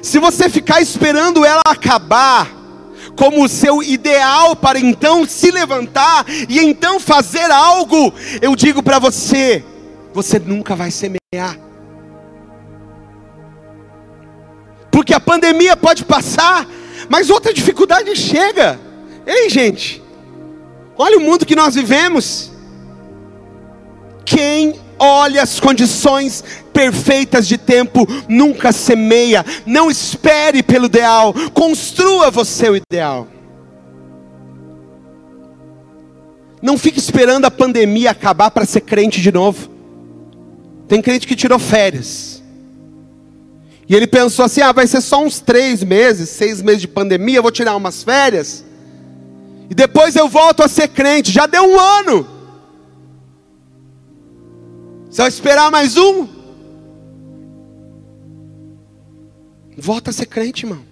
Se 0.01 0.19
você 0.19 0.49
ficar 0.49 0.81
esperando 0.81 1.45
ela 1.45 1.61
acabar, 1.65 2.61
como 3.15 3.43
o 3.43 3.49
seu 3.49 3.83
ideal 3.83 4.55
para 4.55 4.79
então 4.79 5.25
se 5.25 5.51
levantar 5.51 6.25
e 6.49 6.59
então 6.59 6.99
fazer 6.99 7.49
algo, 7.51 8.13
eu 8.41 8.55
digo 8.55 8.81
para 8.81 8.99
você, 8.99 9.63
você 10.13 10.39
nunca 10.39 10.75
vai 10.75 10.91
semear. 10.91 11.57
Porque 14.91 15.13
a 15.13 15.19
pandemia 15.19 15.75
pode 15.77 16.03
passar, 16.03 16.67
mas 17.09 17.29
outra 17.29 17.53
dificuldade 17.53 18.15
chega. 18.15 18.79
Ei, 19.25 19.49
gente, 19.49 20.01
olha 20.97 21.17
o 21.17 21.21
mundo 21.21 21.45
que 21.45 21.55
nós 21.55 21.75
vivemos. 21.75 22.50
Quem 24.25 24.79
olha 24.99 25.41
as 25.41 25.59
condições 25.59 26.43
perfeitas 26.71 27.47
de 27.47 27.57
tempo 27.57 28.07
nunca 28.27 28.71
semeia. 28.71 29.45
Não 29.65 29.89
espere 29.89 30.61
pelo 30.61 30.85
ideal, 30.85 31.33
construa 31.53 32.29
você 32.29 32.69
o 32.69 32.75
ideal. 32.75 33.27
Não 36.61 36.77
fique 36.77 36.99
esperando 36.99 37.45
a 37.45 37.51
pandemia 37.51 38.11
acabar 38.11 38.51
para 38.51 38.65
ser 38.65 38.81
crente 38.81 39.19
de 39.19 39.31
novo. 39.31 39.69
Tem 40.87 41.01
crente 41.01 41.25
que 41.25 41.35
tirou 41.35 41.57
férias. 41.57 42.41
E 43.89 43.95
ele 43.95 44.05
pensou 44.05 44.45
assim: 44.45 44.61
ah, 44.61 44.71
vai 44.71 44.85
ser 44.85 45.01
só 45.01 45.23
uns 45.23 45.39
três 45.39 45.83
meses, 45.83 46.29
seis 46.29 46.61
meses 46.61 46.81
de 46.81 46.87
pandemia, 46.87 47.37
eu 47.37 47.41
vou 47.41 47.51
tirar 47.51 47.75
umas 47.75 48.03
férias. 48.03 48.63
E 49.69 49.73
depois 49.73 50.15
eu 50.15 50.27
volto 50.27 50.61
a 50.61 50.67
ser 50.67 50.89
crente. 50.89 51.31
Já 51.31 51.47
deu 51.47 51.63
um 51.63 51.79
ano. 51.79 52.40
Você 55.11 55.23
vai 55.23 55.27
esperar 55.27 55.69
mais 55.69 55.97
um? 55.97 56.25
Volta 59.77 60.09
a 60.09 60.13
ser 60.13 60.25
crente, 60.25 60.65
irmão. 60.65 60.85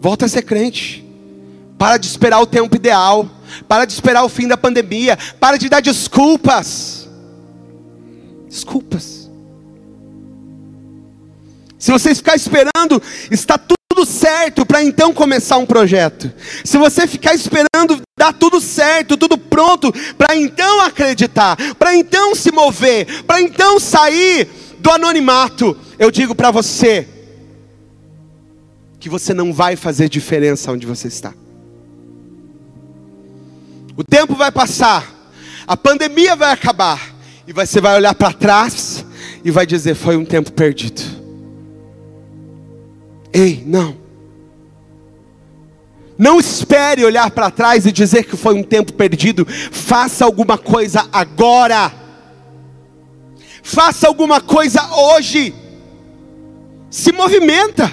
Volta 0.00 0.24
a 0.24 0.28
ser 0.28 0.40
crente. 0.40 1.04
Para 1.76 1.98
de 1.98 2.06
esperar 2.06 2.40
o 2.40 2.46
tempo 2.46 2.74
ideal. 2.74 3.28
Para 3.68 3.84
de 3.84 3.92
esperar 3.92 4.24
o 4.24 4.28
fim 4.30 4.48
da 4.48 4.56
pandemia. 4.56 5.18
Para 5.38 5.58
de 5.58 5.68
dar 5.68 5.82
desculpas. 5.82 7.06
Desculpas. 8.48 9.30
Se 11.78 11.92
você 11.92 12.14
ficar 12.14 12.36
esperando, 12.36 13.02
está 13.30 13.58
tudo 14.00 14.06
certo 14.06 14.64
para 14.64 14.82
então 14.82 15.12
começar 15.12 15.58
um 15.58 15.66
projeto. 15.66 16.32
Se 16.64 16.78
você 16.78 17.06
ficar 17.06 17.34
esperando 17.34 18.00
dar 18.18 18.32
tudo 18.32 18.60
certo, 18.60 19.16
tudo 19.16 19.36
pronto, 19.36 19.92
para 20.16 20.34
então 20.36 20.80
acreditar, 20.80 21.56
para 21.74 21.94
então 21.94 22.34
se 22.34 22.50
mover, 22.50 23.24
para 23.24 23.42
então 23.42 23.78
sair 23.78 24.48
do 24.78 24.90
anonimato, 24.90 25.76
eu 25.98 26.10
digo 26.10 26.34
para 26.34 26.50
você 26.50 27.06
que 28.98 29.08
você 29.08 29.34
não 29.34 29.52
vai 29.52 29.76
fazer 29.76 30.08
diferença 30.08 30.72
onde 30.72 30.86
você 30.86 31.08
está. 31.08 31.34
O 33.96 34.04
tempo 34.04 34.34
vai 34.34 34.50
passar, 34.50 35.12
a 35.66 35.76
pandemia 35.76 36.34
vai 36.36 36.52
acabar, 36.52 37.14
e 37.46 37.52
você 37.52 37.80
vai 37.80 37.96
olhar 37.96 38.14
para 38.14 38.32
trás 38.32 39.04
e 39.44 39.50
vai 39.50 39.66
dizer: 39.66 39.94
foi 39.94 40.16
um 40.16 40.24
tempo 40.24 40.52
perdido. 40.52 41.19
Ei, 43.32 43.62
não. 43.66 43.96
Não 46.18 46.38
espere 46.38 47.04
olhar 47.04 47.30
para 47.30 47.50
trás 47.50 47.86
e 47.86 47.92
dizer 47.92 48.24
que 48.24 48.36
foi 48.36 48.54
um 48.54 48.62
tempo 48.62 48.92
perdido. 48.92 49.46
Faça 49.46 50.24
alguma 50.24 50.58
coisa 50.58 51.08
agora. 51.12 51.92
Faça 53.62 54.06
alguma 54.06 54.40
coisa 54.40 54.82
hoje. 54.94 55.54
Se 56.90 57.10
movimenta. 57.12 57.90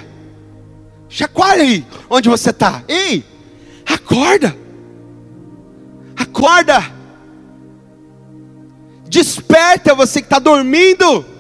Chacoalha 1.08 1.64
aí 1.64 1.86
onde 2.10 2.28
você 2.28 2.50
está. 2.50 2.84
Ei, 2.88 3.24
acorda. 3.86 4.58
Acorda. 6.18 6.84
Desperta 9.08 9.96
você 9.96 10.20
que 10.20 10.26
está 10.26 10.40
dormindo. 10.40 11.37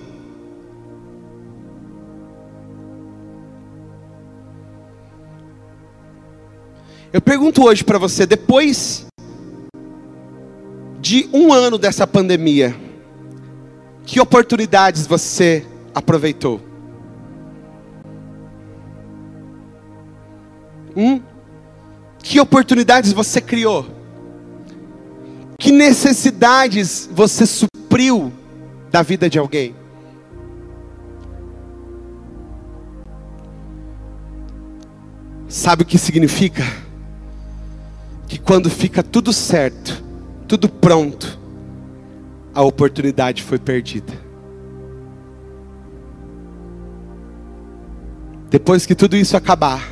Eu 7.17 7.21
pergunto 7.21 7.63
hoje 7.63 7.83
para 7.83 7.97
você, 7.97 8.27
depois 8.27 9.07
de 10.99 11.27
um 11.33 11.51
ano 11.51 11.75
dessa 11.79 12.05
pandemia, 12.05 12.75
que 14.05 14.19
oportunidades 14.19 15.07
você 15.07 15.65
aproveitou? 15.95 16.61
Hum? 20.95 21.19
Que 22.19 22.39
oportunidades 22.39 23.11
você 23.13 23.41
criou? 23.41 23.87
Que 25.57 25.71
necessidades 25.71 27.09
você 27.11 27.47
supriu 27.47 28.31
da 28.91 29.01
vida 29.01 29.27
de 29.27 29.39
alguém? 29.39 29.75
Sabe 35.47 35.81
o 35.81 35.85
que 35.85 35.97
significa? 35.97 36.63
Que 38.27 38.37
quando 38.37 38.69
fica 38.69 39.01
tudo 39.01 39.33
certo, 39.33 40.03
tudo 40.47 40.69
pronto, 40.69 41.39
a 42.53 42.61
oportunidade 42.61 43.41
foi 43.41 43.57
perdida. 43.57 44.27
depois 48.49 48.85
que 48.85 48.95
tudo 48.95 49.15
isso 49.15 49.35
acabar, 49.35 49.87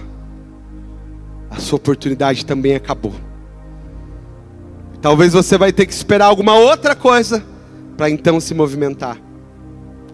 a 1.50 1.60
sua 1.60 1.78
oportunidade 1.78 2.46
também 2.46 2.76
acabou. 2.76 3.14
Talvez 5.02 5.34
você 5.34 5.58
vai 5.58 5.72
ter 5.72 5.86
que 5.86 5.94
esperar 5.94 6.26
alguma 6.26 6.56
outra 6.56 6.96
coisa 6.96 7.44
para 7.96 8.10
então 8.10 8.40
se 8.40 8.54
movimentar. 8.54 9.18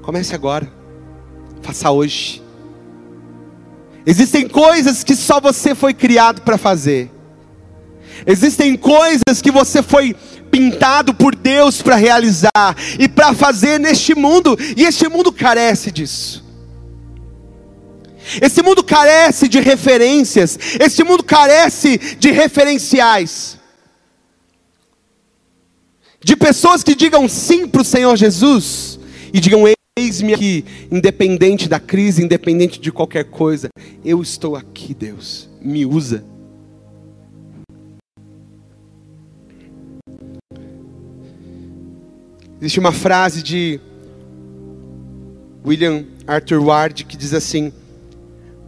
Comece 0.02 0.36
agora. 0.36 0.68
Faça 1.62 1.92
hoje. 1.92 2.44
Existem 4.06 4.48
coisas 4.48 5.04
que 5.04 5.16
só 5.16 5.40
você 5.40 5.76
foi 5.76 5.94
criado 5.94 6.42
para 6.42 6.58
fazer. 6.58 7.12
Existem 8.26 8.76
coisas 8.76 9.42
que 9.42 9.52
você 9.52 9.82
foi 9.82 10.16
pintado 10.52 11.14
por 11.14 11.34
Deus 11.36 11.82
para 11.82 11.96
realizar 11.96 12.76
e 13.00 13.08
para 13.08 13.34
fazer 13.34 13.80
neste 13.80 14.14
mundo, 14.14 14.58
e 14.76 14.84
este 14.84 15.08
mundo 15.08 15.32
carece 15.32 15.92
disso. 15.92 16.44
Esse 18.42 18.62
mundo 18.62 18.84
carece 18.84 19.48
de 19.48 19.60
referências, 19.60 20.58
esse 20.80 21.04
mundo 21.04 21.24
carece 21.24 21.98
de 21.98 22.32
referenciais. 22.32 23.58
De 26.24 26.36
pessoas 26.36 26.84
que 26.84 26.94
digam 26.94 27.28
sim 27.28 27.68
para 27.68 27.82
o 27.82 27.86
Senhor 27.86 28.16
Jesus 28.16 29.00
e 29.34 29.40
digam: 29.40 29.64
Eis-me 29.98 30.36
aqui, 30.36 30.64
independente 30.92 31.68
da 31.68 31.80
crise, 31.80 32.24
independente 32.24 32.80
de 32.80 32.92
qualquer 32.92 33.26
coisa, 33.26 33.70
eu 34.06 34.22
estou 34.22 34.56
aqui, 34.56 34.94
Deus, 34.94 35.50
me 35.60 35.86
usa. 35.86 36.24
Existe 42.62 42.80
uma 42.80 42.92
frase 42.92 43.42
de 43.42 43.80
William 45.66 46.06
Arthur 46.28 46.64
Ward 46.64 47.06
que 47.06 47.18
diz 47.18 47.34
assim: 47.34 47.74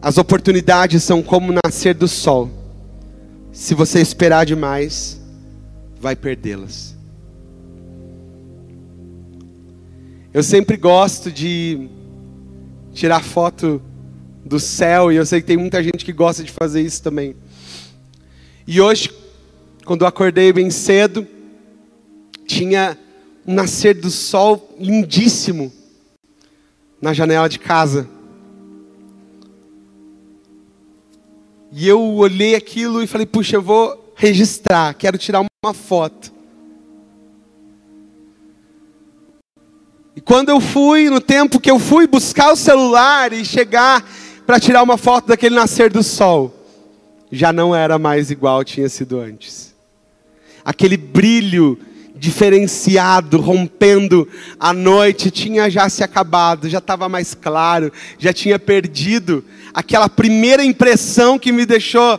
As 0.02 0.18
oportunidades 0.18 1.04
são 1.04 1.22
como 1.22 1.54
nascer 1.64 1.94
do 1.94 2.08
sol. 2.08 2.50
Se 3.52 3.76
você 3.76 4.02
esperar 4.02 4.48
demais, 4.48 5.22
vai 6.02 6.16
perdê-las. 6.16 6.96
Eu 10.34 10.42
sempre 10.42 10.76
gosto 10.76 11.32
de 11.32 11.88
tirar 12.94 13.24
foto 13.24 13.80
do 14.44 14.60
céu 14.60 15.12
e 15.12 15.18
eu 15.18 15.26
sei 15.28 15.40
que 15.40 15.46
tem 15.46 15.58
muita 15.58 15.84
gente 15.84 16.04
que 16.04 16.12
gosta 16.12 16.44
de 16.44 16.52
fazer 16.52 16.82
isso 16.82 17.04
também. 17.04 17.36
E 18.66 18.82
hoje, 18.82 19.12
quando 19.86 20.02
eu 20.02 20.08
acordei 20.08 20.52
bem 20.52 20.72
cedo, 20.72 21.28
tinha 22.48 22.98
um 23.46 23.54
nascer 23.54 23.94
do 23.96 24.10
sol 24.10 24.76
lindíssimo 24.80 25.72
na 27.02 27.14
janela 27.14 27.50
de 27.50 27.60
casa. 27.60 28.10
E 31.72 31.88
eu 31.88 32.02
olhei 32.02 32.56
aquilo 32.56 33.02
e 33.04 33.08
falei: 33.08 33.26
puxa, 33.26 33.58
eu 33.58 33.62
vou 33.62 34.14
registrar, 34.16 34.94
quero 34.94 35.18
tirar 35.18 35.42
uma 35.42 35.74
foto. 35.74 36.32
E 40.16 40.22
quando 40.22 40.50
eu 40.50 40.62
fui, 40.62 41.10
no 41.10 41.20
tempo 41.20 41.60
que 41.60 41.72
eu 41.72 41.80
fui 41.80 42.06
buscar 42.06 42.52
o 42.54 42.56
celular 42.56 43.34
e 43.34 43.44
chegar 43.44 44.08
para 44.46 44.60
tirar 44.60 44.84
uma 44.84 44.98
foto 44.98 45.28
daquele 45.28 45.56
nascer 45.56 45.92
do 45.92 46.04
sol, 46.04 46.54
já 47.32 47.52
não 47.52 47.76
era 47.76 47.98
mais 47.98 48.30
igual 48.30 48.64
tinha 48.64 48.88
sido 48.88 49.20
antes. 49.20 49.74
Aquele 50.64 50.96
brilho 50.96 51.80
diferenciado, 52.24 53.38
rompendo 53.42 54.26
a 54.58 54.72
noite, 54.72 55.30
tinha 55.30 55.70
já 55.70 55.90
se 55.90 56.06
acabado, 56.06 56.70
já 56.70 56.78
estava 56.78 57.10
mais 57.10 57.34
claro, 57.34 57.92
já 58.18 58.32
tinha 58.32 58.58
perdido 58.58 59.44
aquela 59.74 60.08
primeira 60.08 60.64
impressão 60.64 61.38
que 61.38 61.52
me 61.52 61.66
deixou 61.66 62.18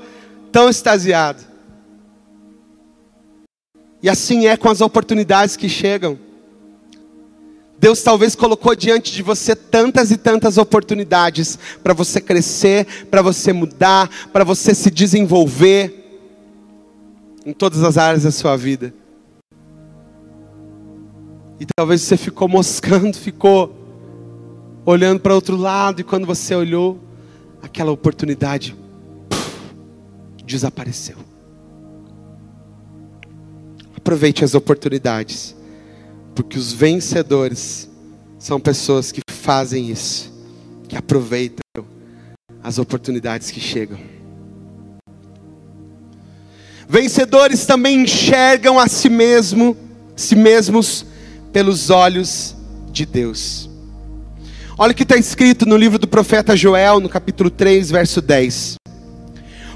tão 0.53 0.69
extasiado. 0.69 1.43
E 4.03 4.11
assim 4.11 4.47
é 4.47 4.59
com 4.59 4.69
as 4.69 4.83
oportunidades 4.83 5.57
que 5.57 5.71
chegam. 5.71 6.19
Deus 7.79 8.03
talvez 8.03 8.35
colocou 8.35 8.77
diante 8.77 9.11
de 9.11 9.23
você 9.23 9.57
tantas 9.57 10.11
e 10.11 10.19
tantas 10.19 10.59
oportunidades 10.59 11.59
para 11.83 11.95
você 11.95 12.21
crescer, 12.21 13.07
para 13.11 13.23
você 13.23 13.55
mudar, 13.55 14.11
para 14.31 14.45
você 14.45 14.75
se 14.75 14.91
desenvolver 14.91 16.29
em 17.47 17.55
todas 17.55 17.83
as 17.83 17.97
áreas 17.97 18.25
da 18.25 18.31
sua 18.31 18.55
vida. 18.55 18.93
E 21.59 21.67
talvez 21.77 22.03
você 22.03 22.17
ficou 22.17 22.49
moscando, 22.49 23.17
ficou 23.19 23.75
olhando 24.85 25.21
para 25.21 25.35
outro 25.35 25.57
lado, 25.57 26.01
e 26.01 26.05
quando 26.05 26.27
você 26.27 26.55
olhou, 26.55 26.99
aquela 27.63 27.91
oportunidade 27.91 28.77
desapareceu. 30.45 31.17
Aproveite 33.97 34.45
as 34.45 34.55
oportunidades. 34.55 35.57
Porque 36.35 36.59
os 36.59 36.73
vencedores 36.73 37.89
são 38.39 38.59
pessoas 38.61 39.13
que 39.13 39.21
fazem 39.31 39.89
isso, 39.91 40.33
que 40.89 40.97
aproveitam 40.97 41.63
as 42.63 42.79
oportunidades 42.79 43.51
que 43.51 43.61
chegam. 43.61 43.99
Vencedores 46.89 47.65
também 47.65 48.03
enxergam 48.03 48.79
a 48.79 48.89
si 48.89 49.09
mesmo, 49.09 49.77
si 50.17 50.35
mesmos 50.35 51.07
pelos 51.55 51.89
olhos 51.89 52.57
de 52.91 53.07
Deus. 53.07 53.71
Olha 54.77 54.91
o 54.91 54.95
que 54.95 55.05
está 55.05 55.17
escrito 55.17 55.65
no 55.65 55.77
livro 55.77 56.01
do 56.01 56.09
profeta 56.09 56.57
Joel, 56.57 56.99
no 56.99 57.09
capítulo 57.09 57.49
3, 57.49 57.93
verso 57.93 58.21
10. 58.21 58.75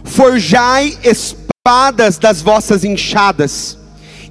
Forjai 0.03 0.99
espadas 1.05 2.19
das 2.19 2.43
vossas 2.43 2.83
enxadas, 2.83 3.79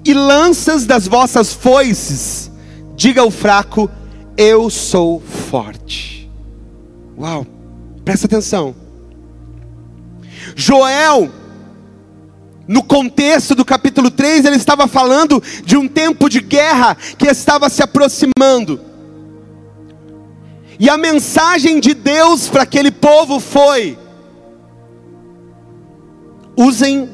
e 0.03 0.13
lanças 0.13 0.86
das 0.86 1.07
vossas 1.07 1.53
foices, 1.53 2.51
diga 2.97 3.21
ao 3.21 3.31
fraco: 3.31 3.89
Eu 4.36 4.69
sou 4.69 5.21
forte. 5.21 6.29
Uau, 7.17 7.47
presta 8.03 8.27
atenção. 8.27 8.75
Joel, 10.53 11.31
no 12.67 12.84
contexto 12.84 13.56
do 13.56 13.63
capítulo 13.63 14.12
3, 14.12 14.45
ele 14.45 14.58
estava 14.58 14.88
falando 14.88 15.41
de 15.63 15.77
um 15.77 15.88
tempo 15.88 16.30
de 16.30 16.41
guerra 16.41 16.95
que 17.17 17.27
estava 17.27 17.69
se 17.69 17.82
aproximando. 17.82 18.82
E 20.80 20.89
a 20.89 20.97
mensagem 20.97 21.80
de 21.80 21.93
Deus 21.93 22.49
para 22.49 22.63
aquele 22.63 22.91
povo 22.91 23.39
foi: 23.39 23.97
usem 26.56 27.10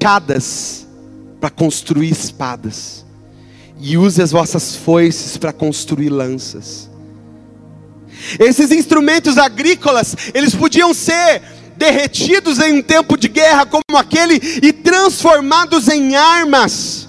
enxadas 0.00 0.86
para 1.40 1.50
construir 1.50 2.10
espadas, 2.10 3.04
e 3.78 3.98
use 3.98 4.22
as 4.22 4.32
vossas 4.32 4.74
foices 4.74 5.36
para 5.36 5.52
construir 5.52 6.08
lanças. 6.08 6.88
Esses 8.40 8.72
instrumentos 8.72 9.38
agrícolas, 9.38 10.16
eles 10.34 10.54
podiam 10.54 10.92
ser 10.92 11.42
derretidos 11.78 12.58
em 12.58 12.78
um 12.78 12.82
tempo 12.82 13.16
de 13.16 13.28
guerra 13.28 13.64
como 13.64 13.96
aquele 13.96 14.34
e 14.62 14.72
transformados 14.72 15.88
em 15.88 16.16
armas. 16.16 17.08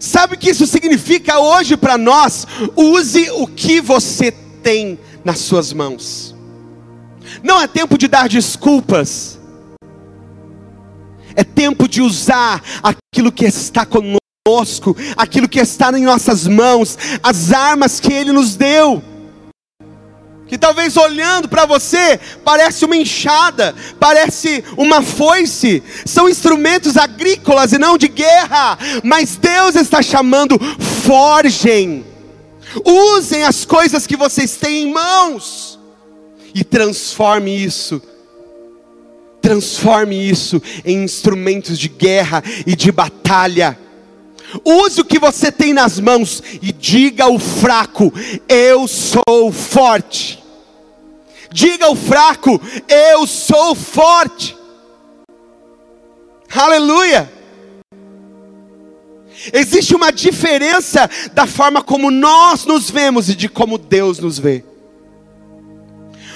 Sabe 0.00 0.34
o 0.34 0.38
que 0.38 0.50
isso 0.50 0.66
significa 0.66 1.38
hoje 1.38 1.76
para 1.76 1.98
nós? 1.98 2.46
Use 2.74 3.30
o 3.32 3.46
que 3.46 3.80
você 3.80 4.30
tem 4.62 4.98
nas 5.24 5.40
suas 5.40 5.72
mãos. 5.72 6.34
Não 7.42 7.60
é 7.60 7.66
tempo 7.66 7.98
de 7.98 8.08
dar 8.08 8.28
desculpas. 8.28 9.38
É 11.34 11.44
tempo 11.44 11.86
de 11.86 12.00
usar 12.00 12.62
aquilo 12.82 13.30
que 13.30 13.44
está 13.44 13.84
conosco, 13.86 14.96
aquilo 15.16 15.48
que 15.48 15.60
está 15.60 15.96
em 15.96 16.02
nossas 16.02 16.46
mãos, 16.46 16.96
as 17.22 17.52
armas 17.52 18.00
que 18.00 18.12
Ele 18.12 18.32
nos 18.32 18.56
deu. 18.56 19.02
Que 20.48 20.58
talvez 20.58 20.96
olhando 20.96 21.48
para 21.48 21.66
você 21.66 22.18
parece 22.44 22.84
uma 22.84 22.96
enxada, 22.96 23.74
parece 24.00 24.64
uma 24.76 25.02
foice, 25.02 25.82
são 26.06 26.28
instrumentos 26.28 26.96
agrícolas 26.96 27.72
e 27.72 27.78
não 27.78 27.98
de 27.98 28.08
guerra, 28.08 28.78
mas 29.04 29.36
Deus 29.36 29.76
está 29.76 30.00
chamando, 30.00 30.58
forjem, 31.04 32.04
usem 32.84 33.44
as 33.44 33.64
coisas 33.64 34.06
que 34.06 34.16
vocês 34.16 34.56
têm 34.56 34.84
em 34.84 34.92
mãos 34.92 35.78
e 36.54 36.64
transforme 36.64 37.54
isso 37.54 38.02
Transforme 39.40 40.28
isso 40.28 40.60
em 40.84 41.04
instrumentos 41.04 41.78
de 41.78 41.88
guerra 41.88 42.42
e 42.66 42.74
de 42.74 42.90
batalha. 42.90 43.78
Use 44.64 45.00
o 45.00 45.04
que 45.04 45.18
você 45.18 45.52
tem 45.52 45.72
nas 45.72 46.00
mãos 46.00 46.42
e 46.60 46.72
diga 46.72 47.24
ao 47.24 47.38
fraco: 47.38 48.12
Eu 48.48 48.88
sou 48.88 49.52
forte. 49.52 50.37
Diga 51.50 51.86
ao 51.86 51.96
fraco: 51.96 52.60
Eu 52.88 53.26
sou 53.26 53.74
forte. 53.74 54.56
Aleluia. 56.54 57.30
Existe 59.52 59.94
uma 59.94 60.10
diferença 60.10 61.08
da 61.32 61.46
forma 61.46 61.82
como 61.82 62.10
nós 62.10 62.64
nos 62.64 62.90
vemos 62.90 63.28
e 63.28 63.34
de 63.34 63.48
como 63.48 63.78
Deus 63.78 64.18
nos 64.18 64.38
vê. 64.38 64.64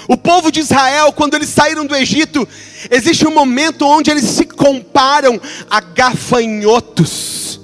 O 0.07 0.17
povo 0.17 0.51
de 0.51 0.59
Israel, 0.59 1.13
quando 1.13 1.33
eles 1.33 1.49
saíram 1.49 1.85
do 1.85 1.95
Egito, 1.95 2.47
existe 2.91 3.25
um 3.27 3.33
momento 3.33 3.85
onde 3.85 4.11
eles 4.11 4.25
se 4.25 4.45
comparam 4.45 5.39
a 5.69 5.79
gafanhotos. 5.79 7.59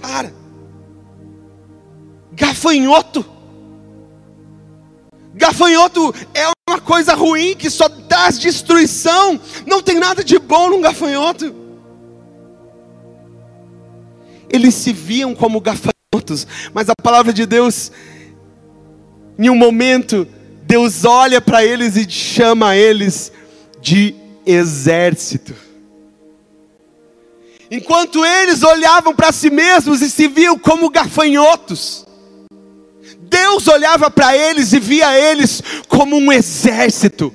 Cara, 0.00 0.34
gafanhoto. 2.32 3.24
Gafanhoto 5.34 6.14
é 6.34 6.57
uma 6.68 6.80
coisa 6.80 7.14
ruim 7.14 7.54
que 7.56 7.70
só 7.70 7.88
traz 7.88 8.38
destruição. 8.38 9.40
Não 9.66 9.82
tem 9.82 9.98
nada 9.98 10.22
de 10.22 10.38
bom 10.38 10.70
num 10.70 10.80
gafanhoto. 10.80 11.54
Eles 14.50 14.74
se 14.74 14.92
viam 14.92 15.34
como 15.34 15.60
gafanhotos, 15.60 16.46
mas 16.72 16.88
a 16.88 16.94
palavra 17.02 17.32
de 17.32 17.44
Deus, 17.44 17.92
em 19.38 19.50
um 19.50 19.56
momento, 19.56 20.26
Deus 20.62 21.04
olha 21.04 21.40
para 21.40 21.64
eles 21.64 21.96
e 21.96 22.08
chama 22.08 22.76
eles 22.76 23.32
de 23.80 24.14
exército. 24.46 25.54
Enquanto 27.70 28.24
eles 28.24 28.62
olhavam 28.62 29.14
para 29.14 29.30
si 29.30 29.50
mesmos 29.50 30.00
e 30.00 30.08
se 30.08 30.26
viam 30.26 30.58
como 30.58 30.88
gafanhotos, 30.88 32.07
Deus 33.28 33.68
olhava 33.68 34.10
para 34.10 34.36
eles 34.36 34.72
e 34.72 34.80
via 34.80 35.18
eles 35.18 35.62
como 35.88 36.16
um 36.16 36.32
exército. 36.32 37.34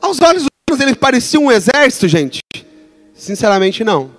Aos 0.00 0.20
olhos 0.20 0.46
humanos 0.46 0.82
eles 0.82 0.96
pareciam 0.96 1.44
um 1.44 1.52
exército, 1.52 2.08
gente? 2.08 2.40
Sinceramente, 3.14 3.84
não. 3.84 4.10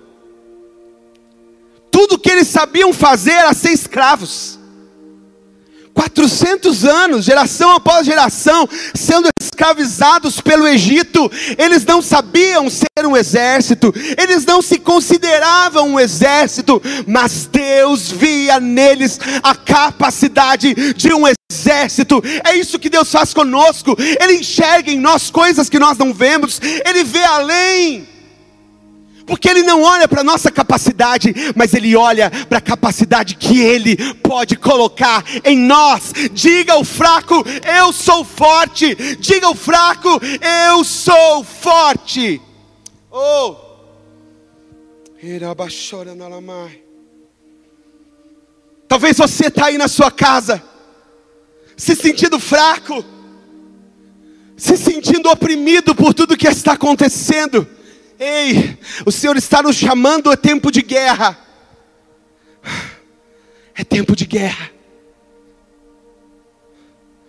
Tudo 1.90 2.18
que 2.18 2.30
eles 2.30 2.48
sabiam 2.48 2.92
fazer 2.92 3.32
era 3.32 3.52
ser 3.52 3.70
escravos. 3.70 4.58
400 5.94 6.84
anos, 6.84 7.24
geração 7.24 7.70
após 7.70 8.04
geração, 8.04 8.68
sendo 8.94 9.28
escravizados 9.40 10.40
pelo 10.40 10.66
Egito, 10.66 11.30
eles 11.56 11.84
não 11.84 12.02
sabiam 12.02 12.68
ser 12.68 13.06
um 13.06 13.16
exército, 13.16 13.94
eles 14.18 14.44
não 14.44 14.60
se 14.60 14.78
consideravam 14.78 15.90
um 15.90 16.00
exército, 16.00 16.82
mas 17.06 17.48
Deus 17.50 18.10
via 18.10 18.58
neles 18.58 19.18
a 19.42 19.54
capacidade 19.54 20.74
de 20.94 21.14
um 21.14 21.24
exército. 21.52 22.22
É 22.44 22.56
isso 22.56 22.78
que 22.78 22.90
Deus 22.90 23.10
faz 23.10 23.32
conosco. 23.32 23.96
Ele 23.98 24.40
enxerga 24.40 24.90
em 24.90 24.98
nós 24.98 25.30
coisas 25.30 25.68
que 25.68 25.78
nós 25.78 25.96
não 25.96 26.12
vemos, 26.12 26.60
ele 26.84 27.04
vê 27.04 27.22
além. 27.22 28.13
Porque 29.26 29.48
Ele 29.48 29.62
não 29.62 29.82
olha 29.82 30.06
para 30.06 30.20
a 30.20 30.24
nossa 30.24 30.50
capacidade, 30.50 31.34
mas 31.56 31.72
Ele 31.72 31.96
olha 31.96 32.30
para 32.30 32.58
a 32.58 32.60
capacidade 32.60 33.36
que 33.36 33.60
Ele 33.60 33.96
pode 34.16 34.56
colocar 34.56 35.24
em 35.44 35.56
nós. 35.56 36.12
Diga 36.32 36.76
o 36.76 36.84
fraco, 36.84 37.42
eu 37.78 37.92
sou 37.92 38.24
forte. 38.24 38.94
Diga 39.16 39.48
o 39.48 39.54
fraco, 39.54 40.20
eu 40.68 40.84
sou 40.84 41.42
forte. 41.42 42.40
Oh. 43.10 43.56
Talvez 48.86 49.16
você 49.16 49.46
está 49.46 49.66
aí 49.66 49.78
na 49.78 49.88
sua 49.88 50.10
casa, 50.10 50.62
se 51.74 51.96
sentindo 51.96 52.38
fraco, 52.38 53.02
se 54.54 54.76
sentindo 54.76 55.30
oprimido 55.30 55.94
por 55.94 56.12
tudo 56.12 56.36
que 56.36 56.46
está 56.46 56.72
acontecendo 56.72 57.66
Ei, 58.18 58.78
o 59.04 59.10
Senhor 59.10 59.36
está 59.36 59.62
nos 59.62 59.76
chamando, 59.76 60.32
é 60.32 60.36
tempo 60.36 60.70
de 60.70 60.82
guerra. 60.82 61.38
É 63.76 63.82
tempo 63.82 64.14
de 64.14 64.24
guerra. 64.24 64.70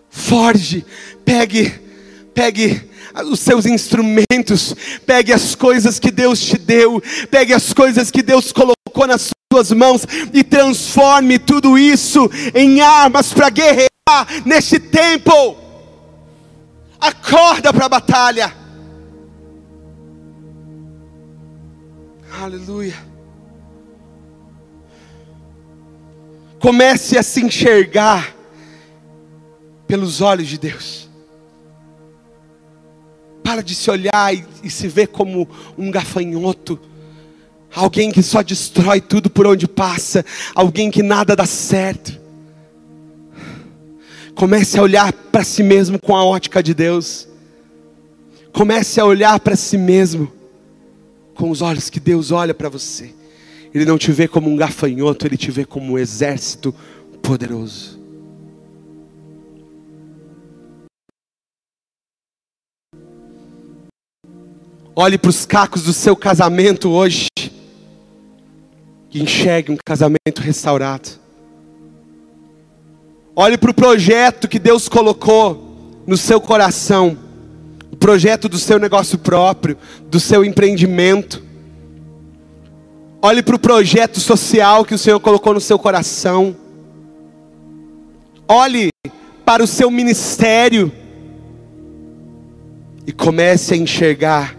Forge, 0.09 0.85
pegue, 1.25 1.73
pegue 2.33 2.89
os 3.23 3.39
seus 3.39 3.65
instrumentos, 3.65 4.75
pegue 5.05 5.33
as 5.33 5.55
coisas 5.55 5.99
que 5.99 6.11
Deus 6.11 6.39
te 6.39 6.57
deu, 6.57 7.01
pegue 7.31 7.53
as 7.53 7.73
coisas 7.73 8.11
que 8.11 8.21
Deus 8.21 8.51
colocou 8.51 9.07
nas 9.07 9.31
suas 9.51 9.71
mãos 9.71 10.05
e 10.33 10.43
transforme 10.43 11.39
tudo 11.39 11.77
isso 11.77 12.29
em 12.53 12.81
armas 12.81 13.33
para 13.33 13.49
guerrear 13.49 13.89
neste 14.45 14.79
tempo. 14.79 15.57
Acorda 16.99 17.73
para 17.73 17.85
a 17.85 17.89
batalha. 17.89 18.64
Aleluia. 22.41 22.95
Comece 26.59 27.17
a 27.17 27.23
se 27.23 27.41
enxergar 27.41 28.35
pelos 29.87 30.19
olhos 30.19 30.47
de 30.47 30.57
Deus. 30.57 31.09
Para 33.43 33.61
de 33.61 33.73
se 33.73 33.89
olhar 33.89 34.33
e, 34.33 34.45
e, 34.63 34.69
se 34.69 34.87
ver 34.87 35.07
como 35.07 35.47
um 35.77 35.89
gafanhoto, 35.89 36.79
alguém 37.73 38.11
que 38.11 38.23
só 38.23 38.41
destrói 38.41 38.99
tudo 38.99 39.29
por 39.29 39.47
onde 39.47 39.67
passa, 39.67 40.25
alguém 40.53 40.91
que 40.91 41.03
nada 41.03 41.35
dá 41.35 41.45
certo. 41.45 42.19
Comece 44.33 44.77
a 44.77 44.81
olhar 44.81 45.13
para 45.13 45.43
si 45.43 45.63
mesmo 45.63 45.99
com 45.99 46.15
a 46.15 46.25
ótica 46.25 46.61
de 46.61 46.73
Deus. 46.73 47.27
Comece 48.51 48.99
a 48.99 49.05
olhar 49.05 49.39
para 49.39 49.55
si 49.55 49.77
mesmo 49.77 50.34
com 51.35 51.51
os 51.51 51.61
olhos 51.61 51.89
que 51.89 51.99
Deus 51.99 52.31
olha 52.31 52.53
para 52.53 52.69
você. 52.69 53.13
Ele 53.73 53.85
não 53.85 53.97
te 53.97 54.11
vê 54.11 54.27
como 54.27 54.49
um 54.49 54.55
gafanhoto, 54.55 55.27
ele 55.27 55.37
te 55.37 55.51
vê 55.51 55.65
como 55.65 55.93
um 55.93 55.97
exército 55.99 56.73
poderoso. 57.21 57.99
Olhe 64.95 65.17
para 65.17 65.29
os 65.29 65.45
cacos 65.45 65.83
do 65.83 65.91
seu 65.91 66.15
casamento 66.15 66.89
hoje 66.89 67.27
e 69.13 69.21
enxergue 69.21 69.73
um 69.73 69.77
casamento 69.85 70.39
restaurado. 70.39 71.09
Olhe 73.35 73.57
para 73.57 73.71
o 73.71 73.73
projeto 73.73 74.47
que 74.47 74.57
Deus 74.57 74.87
colocou 74.87 76.01
no 76.07 76.15
seu 76.15 76.39
coração 76.39 77.24
projeto 78.05 78.47
do 78.47 78.59
seu 78.59 78.77
negócio 78.77 79.17
próprio, 79.17 79.75
do 80.11 80.19
seu 80.19 80.45
empreendimento. 80.45 81.41
Olhe 83.19 83.41
para 83.41 83.55
o 83.55 83.59
projeto 83.59 84.19
social 84.19 84.85
que 84.85 84.93
o 84.93 84.97
Senhor 84.97 85.19
colocou 85.19 85.55
no 85.55 85.59
seu 85.59 85.79
coração. 85.79 86.55
Olhe 88.47 88.91
para 89.43 89.63
o 89.63 89.65
seu 89.65 89.89
ministério 89.89 90.91
e 93.07 93.11
comece 93.11 93.73
a 93.73 93.77
enxergar 93.77 94.55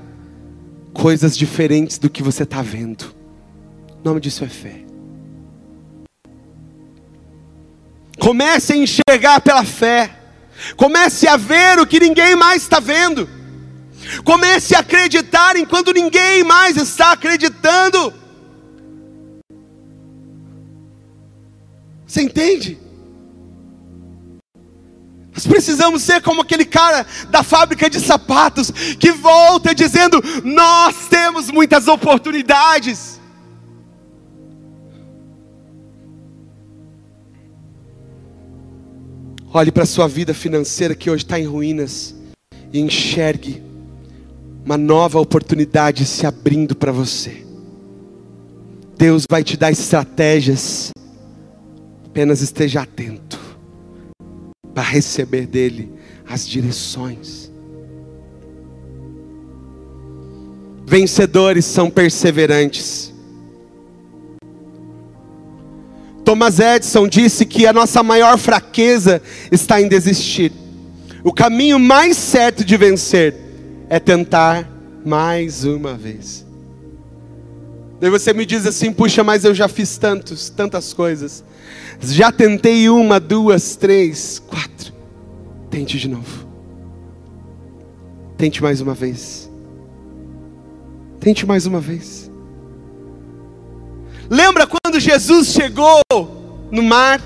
coisas 0.92 1.38
diferentes 1.38 1.98
do 1.98 2.10
que 2.10 2.24
você 2.24 2.42
está 2.42 2.60
vendo. 2.62 3.14
O 4.00 4.08
nome 4.08 4.20
disso 4.20 4.42
é 4.42 4.48
fé. 4.48 4.80
Comece 8.18 8.72
a 8.72 8.76
enxergar 8.76 9.40
pela 9.40 9.62
fé. 9.62 10.10
Comece 10.76 11.28
a 11.28 11.36
ver 11.36 11.78
o 11.78 11.86
que 11.86 12.00
ninguém 12.00 12.34
mais 12.34 12.62
está 12.62 12.80
vendo. 12.80 13.35
Comece 14.24 14.74
a 14.74 14.80
acreditar 14.80 15.56
enquanto 15.56 15.92
ninguém 15.92 16.44
mais 16.44 16.76
está 16.76 17.12
acreditando. 17.12 18.12
Você 22.06 22.22
entende? 22.22 22.78
Nós 25.34 25.46
precisamos 25.46 26.02
ser 26.02 26.22
como 26.22 26.40
aquele 26.40 26.64
cara 26.64 27.04
da 27.28 27.42
fábrica 27.42 27.90
de 27.90 28.00
sapatos 28.00 28.70
que 28.98 29.12
volta 29.12 29.74
dizendo: 29.74 30.22
Nós 30.42 31.08
temos 31.10 31.50
muitas 31.50 31.88
oportunidades. 31.88 33.20
Olhe 39.52 39.72
para 39.72 39.82
a 39.82 39.86
sua 39.86 40.06
vida 40.06 40.32
financeira 40.32 40.94
que 40.94 41.10
hoje 41.10 41.24
está 41.24 41.38
em 41.38 41.46
ruínas 41.46 42.14
e 42.72 42.78
enxergue 42.78 43.65
uma 44.66 44.76
nova 44.76 45.20
oportunidade 45.20 46.04
se 46.04 46.26
abrindo 46.26 46.74
para 46.74 46.90
você. 46.90 47.46
Deus 48.98 49.24
vai 49.30 49.44
te 49.44 49.56
dar 49.56 49.70
estratégias, 49.70 50.90
apenas 52.04 52.40
esteja 52.40 52.82
atento 52.82 53.38
para 54.74 54.82
receber 54.82 55.46
dEle 55.46 55.92
as 56.28 56.44
direções. 56.48 57.48
Vencedores 60.84 61.64
são 61.64 61.88
perseverantes. 61.88 63.14
Thomas 66.24 66.58
Edison 66.58 67.06
disse 67.06 67.46
que 67.46 67.68
a 67.68 67.72
nossa 67.72 68.02
maior 68.02 68.36
fraqueza 68.36 69.22
está 69.52 69.80
em 69.80 69.86
desistir. 69.86 70.50
O 71.22 71.32
caminho 71.32 71.78
mais 71.78 72.16
certo 72.16 72.64
de 72.64 72.76
vencer 72.76 73.45
é 73.88 73.98
tentar 73.98 74.68
mais 75.04 75.64
uma 75.64 75.94
vez. 75.94 76.44
Daí 78.00 78.10
você 78.10 78.32
me 78.32 78.44
diz 78.44 78.66
assim: 78.66 78.92
puxa, 78.92 79.24
mas 79.24 79.44
eu 79.44 79.54
já 79.54 79.68
fiz 79.68 79.96
tantos, 79.96 80.50
tantas 80.50 80.92
coisas. 80.92 81.44
Já 82.00 82.30
tentei 82.30 82.88
uma, 82.90 83.18
duas, 83.18 83.76
três, 83.76 84.38
quatro. 84.38 84.92
Tente 85.70 85.98
de 85.98 86.08
novo. 86.08 86.46
Tente 88.36 88.62
mais 88.62 88.80
uma 88.80 88.94
vez. 88.94 89.50
Tente 91.20 91.46
mais 91.46 91.66
uma 91.66 91.80
vez. 91.80 92.30
Lembra 94.28 94.66
quando 94.66 95.00
Jesus 95.00 95.48
chegou 95.48 96.00
no 96.70 96.82
mar 96.82 97.20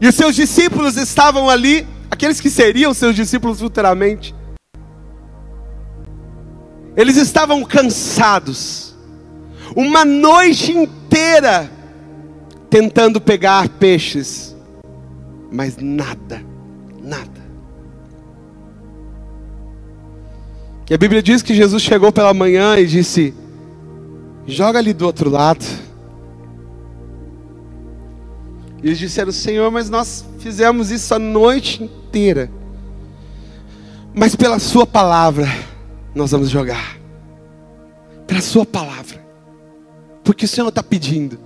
e 0.00 0.08
os 0.08 0.14
seus 0.14 0.34
discípulos 0.34 0.96
estavam 0.96 1.50
ali, 1.50 1.86
aqueles 2.10 2.40
que 2.40 2.48
seriam 2.48 2.94
seus 2.94 3.14
discípulos 3.14 3.60
futuramente? 3.60 4.34
Eles 6.96 7.16
estavam 7.16 7.62
cansados, 7.62 8.94
uma 9.76 10.04
noite 10.04 10.72
inteira 10.72 11.70
tentando 12.70 13.20
pegar 13.20 13.68
peixes, 13.68 14.56
mas 15.52 15.76
nada, 15.76 16.42
nada. 17.02 17.46
E 20.88 20.94
a 20.94 20.98
Bíblia 20.98 21.22
diz 21.22 21.42
que 21.42 21.54
Jesus 21.54 21.82
chegou 21.82 22.10
pela 22.12 22.32
manhã 22.32 22.78
e 22.78 22.86
disse: 22.86 23.34
Joga 24.46 24.78
ali 24.78 24.92
do 24.92 25.04
outro 25.04 25.28
lado. 25.28 25.64
E 28.82 28.86
eles 28.86 28.98
disseram: 28.98 29.32
Senhor, 29.32 29.70
mas 29.70 29.90
nós 29.90 30.24
fizemos 30.38 30.90
isso 30.90 31.12
a 31.12 31.18
noite 31.18 31.82
inteira. 31.82 32.50
Mas 34.14 34.36
pela 34.36 34.58
Sua 34.58 34.86
palavra, 34.86 35.48
nós 36.16 36.30
vamos 36.30 36.48
jogar. 36.48 36.98
Pela 38.26 38.40
Sua 38.40 38.64
palavra. 38.64 39.24
Porque 40.24 40.46
o 40.46 40.48
Senhor 40.48 40.68
está 40.68 40.82
pedindo. 40.82 41.38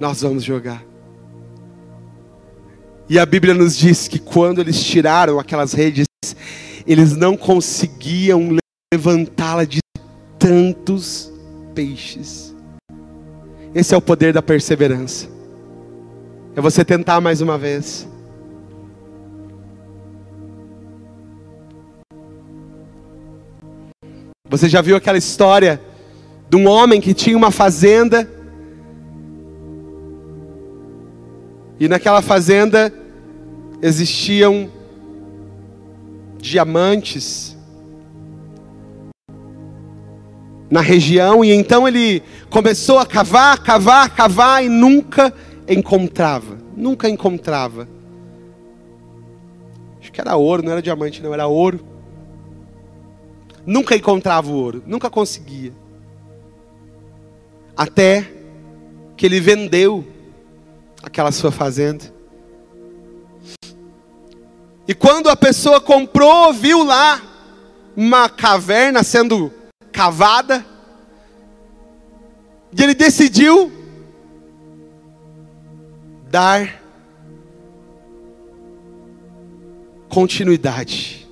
Nós 0.00 0.20
vamos 0.20 0.42
jogar. 0.42 0.84
E 3.08 3.18
a 3.18 3.24
Bíblia 3.24 3.54
nos 3.54 3.76
diz 3.78 4.08
que 4.08 4.18
quando 4.18 4.60
eles 4.60 4.82
tiraram 4.82 5.38
aquelas 5.38 5.72
redes, 5.72 6.06
eles 6.86 7.16
não 7.16 7.36
conseguiam 7.36 8.58
levantá-la 8.92 9.64
de 9.64 9.78
tantos 10.38 11.32
peixes. 11.74 12.54
Esse 13.74 13.94
é 13.94 13.96
o 13.96 14.02
poder 14.02 14.32
da 14.32 14.42
perseverança. 14.42 15.28
É 16.56 16.60
você 16.60 16.84
tentar 16.84 17.20
mais 17.20 17.40
uma 17.40 17.56
vez. 17.56 18.08
Você 24.50 24.68
já 24.68 24.80
viu 24.80 24.96
aquela 24.96 25.18
história 25.18 25.80
de 26.48 26.56
um 26.56 26.66
homem 26.66 27.00
que 27.00 27.12
tinha 27.12 27.36
uma 27.36 27.50
fazenda 27.50 28.28
e 31.78 31.86
naquela 31.86 32.22
fazenda 32.22 32.92
existiam 33.82 34.70
diamantes 36.38 37.56
na 40.70 40.80
região, 40.80 41.44
e 41.44 41.52
então 41.52 41.88
ele 41.88 42.22
começou 42.50 42.98
a 42.98 43.06
cavar, 43.06 43.58
cavar, 43.62 44.14
cavar 44.14 44.62
e 44.62 44.68
nunca 44.68 45.32
encontrava, 45.66 46.58
nunca 46.76 47.08
encontrava. 47.08 47.88
Acho 49.98 50.12
que 50.12 50.20
era 50.20 50.36
ouro, 50.36 50.62
não 50.62 50.72
era 50.72 50.82
diamante, 50.82 51.22
não, 51.22 51.32
era 51.32 51.46
ouro. 51.46 51.80
Nunca 53.66 53.94
encontrava 53.96 54.50
o 54.50 54.54
ouro, 54.54 54.82
nunca 54.86 55.10
conseguia. 55.10 55.72
Até 57.76 58.32
que 59.16 59.26
ele 59.26 59.40
vendeu 59.40 60.06
aquela 61.02 61.32
sua 61.32 61.52
fazenda. 61.52 62.04
E 64.86 64.94
quando 64.94 65.28
a 65.28 65.36
pessoa 65.36 65.80
comprou, 65.80 66.52
viu 66.52 66.82
lá 66.82 67.20
uma 67.94 68.28
caverna 68.28 69.02
sendo 69.02 69.52
cavada, 69.92 70.64
e 72.72 72.82
ele 72.82 72.94
decidiu 72.94 73.72
dar 76.30 76.82
continuidade. 80.08 81.27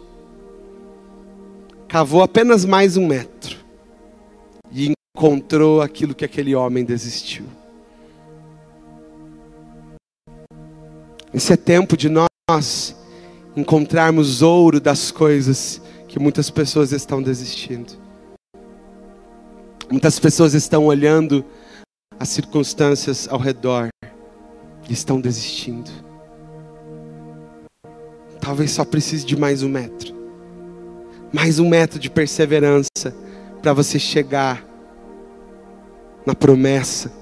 Cavou 1.97 2.23
apenas 2.23 2.67
mais 2.67 2.99
um 2.99 3.07
metro 3.07 3.57
e 4.71 4.93
encontrou 5.17 5.81
aquilo 5.81 6.15
que 6.15 6.27
aquele 6.27 6.55
homem 6.55 6.85
desistiu. 6.85 7.47
Esse 11.33 11.55
é 11.55 11.57
tempo 11.57 11.97
de 11.97 12.11
nós 12.11 12.95
encontrarmos 13.57 14.43
ouro 14.43 14.79
das 14.79 15.11
coisas 15.11 15.81
que 16.07 16.19
muitas 16.19 16.51
pessoas 16.51 16.93
estão 16.93 17.23
desistindo. 17.23 17.95
Muitas 19.91 20.19
pessoas 20.19 20.53
estão 20.53 20.85
olhando 20.85 21.43
as 22.21 22.29
circunstâncias 22.29 23.27
ao 23.27 23.39
redor 23.39 23.89
e 24.87 24.93
estão 24.93 25.19
desistindo. 25.19 25.91
Talvez 28.39 28.73
só 28.73 28.85
precise 28.85 29.25
de 29.25 29.35
mais 29.35 29.63
um 29.63 29.71
metro. 29.71 30.16
Mais 31.37 31.59
um 31.59 31.69
metro 31.69 31.99
de 31.99 32.09
perseverança 32.09 33.15
para 33.61 33.75
você 33.75 33.99
chegar 33.99 34.65
na 36.25 36.35
promessa. 36.35 37.13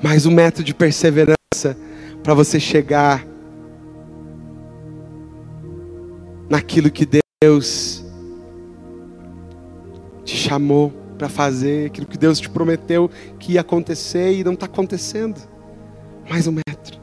Mais 0.00 0.24
um 0.24 0.30
metro 0.30 0.62
de 0.62 0.72
perseverança 0.72 1.76
para 2.22 2.32
você 2.32 2.60
chegar 2.60 3.26
naquilo 6.48 6.88
que 6.88 7.04
Deus 7.42 8.04
te 10.24 10.36
chamou 10.36 10.90
para 11.18 11.28
fazer, 11.28 11.86
aquilo 11.86 12.06
que 12.06 12.16
Deus 12.16 12.38
te 12.38 12.48
prometeu 12.48 13.10
que 13.40 13.54
ia 13.54 13.62
acontecer 13.62 14.32
e 14.32 14.44
não 14.44 14.52
está 14.52 14.66
acontecendo. 14.66 15.40
Mais 16.30 16.46
um 16.46 16.52
metro, 16.52 17.00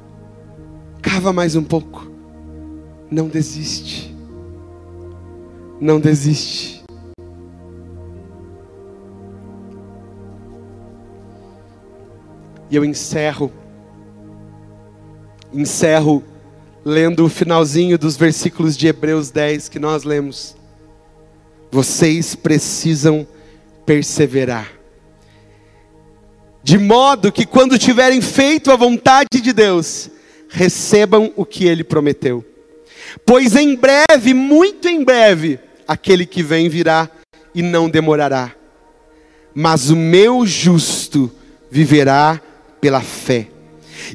cava 1.02 1.34
mais 1.34 1.58
um 1.58 1.64
pouco, 1.64 2.10
não 3.12 3.28
desiste, 3.28 4.13
não 5.80 6.00
desiste. 6.00 6.84
E 12.70 12.76
eu 12.76 12.84
encerro, 12.84 13.52
encerro 15.54 16.24
lendo 16.84 17.26
o 17.26 17.30
finalzinho 17.30 17.98
dos 17.98 18.18
versículos 18.18 18.76
de 18.76 18.88
Hebreus 18.88 19.30
10 19.30 19.70
que 19.70 19.80
nós 19.80 20.04
lemos. 20.04 20.56
Vocês 21.72 22.36
precisam 22.36 23.28
perseverar, 23.86 24.72
de 26.64 26.78
modo 26.78 27.32
que 27.32 27.46
quando 27.46 27.78
tiverem 27.78 28.22
feito 28.22 28.72
a 28.72 28.76
vontade 28.76 29.42
de 29.42 29.52
Deus, 29.52 30.10
recebam 30.50 31.34
o 31.36 31.46
que 31.46 31.66
ele 31.66 31.84
prometeu. 31.84 32.46
Pois 33.26 33.56
em 33.56 33.76
breve, 33.76 34.34
muito 34.34 34.88
em 34.88 35.04
breve, 35.04 35.60
aquele 35.88 36.26
que 36.26 36.42
vem 36.42 36.70
virá 36.70 37.10
e 37.54 37.62
não 37.62 37.90
demorará. 37.90 38.56
Mas 39.54 39.90
o 39.90 39.96
meu 39.96 40.46
justo 40.46 41.32
viverá 41.70 42.42
pela 42.82 43.02
fé. 43.02 43.48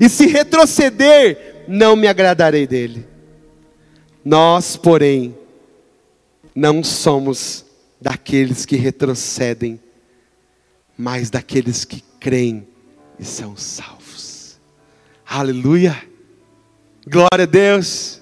E 0.00 0.08
se 0.08 0.26
retroceder, 0.26 1.64
não 1.68 1.96
me 1.96 2.06
agradarei 2.06 2.66
dele. 2.66 3.06
Nós, 4.24 4.76
porém, 4.76 5.36
não 6.54 6.82
somos 6.82 7.64
daqueles 8.00 8.66
que 8.66 8.76
retrocedem, 8.76 9.80
mas 10.96 11.30
daqueles 11.30 11.84
que 11.84 12.02
creem 12.20 12.66
e 13.18 13.24
são 13.24 13.56
salvos. 13.56 14.58
Aleluia! 15.26 15.96
Glória 17.06 17.44
a 17.44 17.46
Deus! 17.46 18.17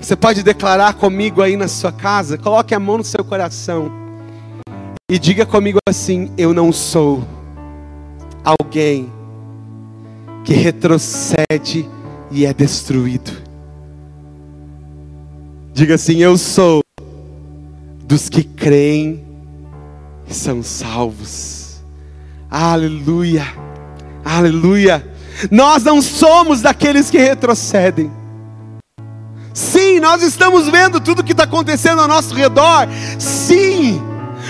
Você 0.00 0.16
pode 0.16 0.42
declarar 0.42 0.94
comigo 0.94 1.42
aí 1.42 1.56
na 1.56 1.68
sua 1.68 1.92
casa, 1.92 2.38
coloque 2.38 2.74
a 2.74 2.80
mão 2.80 2.98
no 2.98 3.04
seu 3.04 3.22
coração 3.22 3.92
e 5.10 5.18
diga 5.18 5.44
comigo 5.44 5.78
assim: 5.86 6.30
Eu 6.38 6.54
não 6.54 6.72
sou 6.72 7.22
alguém 8.42 9.12
que 10.42 10.54
retrocede 10.54 11.86
e 12.30 12.46
é 12.46 12.54
destruído. 12.54 13.30
Diga 15.74 15.96
assim: 15.96 16.16
Eu 16.22 16.38
sou 16.38 16.80
dos 18.04 18.30
que 18.30 18.42
creem 18.42 19.22
e 20.26 20.32
são 20.32 20.62
salvos. 20.62 21.82
Aleluia, 22.50 23.46
aleluia. 24.24 25.06
Nós 25.50 25.84
não 25.84 26.00
somos 26.00 26.62
daqueles 26.62 27.10
que 27.10 27.18
retrocedem. 27.18 28.19
Sim, 29.52 30.00
nós 30.00 30.22
estamos 30.22 30.68
vendo 30.68 31.00
tudo 31.00 31.24
que 31.24 31.32
está 31.32 31.44
acontecendo 31.44 32.00
ao 32.00 32.08
nosso 32.08 32.34
redor. 32.34 32.88
Sim, 33.18 34.00